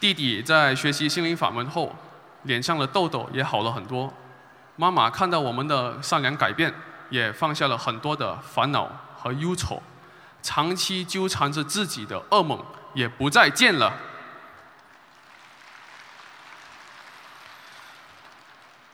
[0.00, 1.94] 弟弟在学习心灵法门后，
[2.44, 4.14] 脸上的痘痘也好了很多。
[4.80, 6.72] 妈妈看到我们的善良改变，
[7.10, 9.82] 也放下了很多的烦恼和忧愁，
[10.40, 12.64] 长期纠缠着自己的噩梦
[12.94, 13.92] 也不再见了。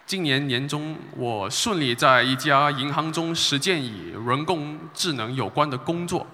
[0.07, 6.27] 今年年中，我顺利在一家银行中实践与人工智能有关的工作，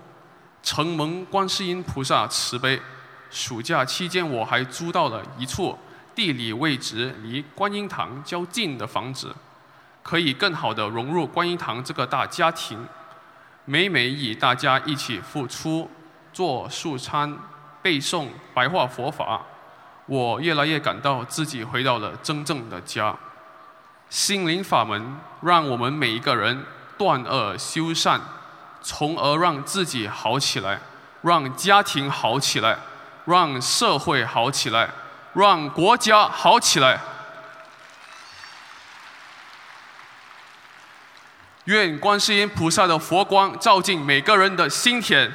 [0.63, 2.81] 承蒙观世音菩萨慈悲。
[3.33, 5.77] 暑假期间，我还租到了一处
[6.21, 9.35] 地理位置离观音堂较近的房子，
[10.03, 12.87] 可以更好的融入观音堂这个大家庭。
[13.65, 15.91] 每每与大家一起付出、
[16.31, 17.35] 做素餐、
[17.81, 19.41] 背诵白话佛法，
[20.05, 23.17] 我越来越感到自己回到了真正的家。
[24.11, 26.67] 心灵法门让我们每一个人
[26.99, 28.21] 断恶修善，
[28.83, 30.83] 从而让自己好起来，
[31.23, 32.77] 让家庭好起来。
[33.27, 34.91] 让社会好起来，
[35.35, 37.01] 让国家好起来。
[41.65, 45.31] 愿观世音菩萨的佛光照进每个人的心田。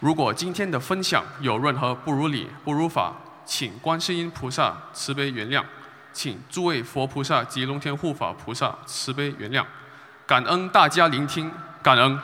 [0.00, 3.14] 如果今天的分享有任何不如理、不如法，
[3.46, 5.64] 请观世音菩萨慈悲原谅，
[6.12, 9.64] 请诸位佛菩萨及龙天护法菩萨慈悲原谅，
[10.26, 11.50] 感恩大家聆听，
[11.82, 12.20] 感恩。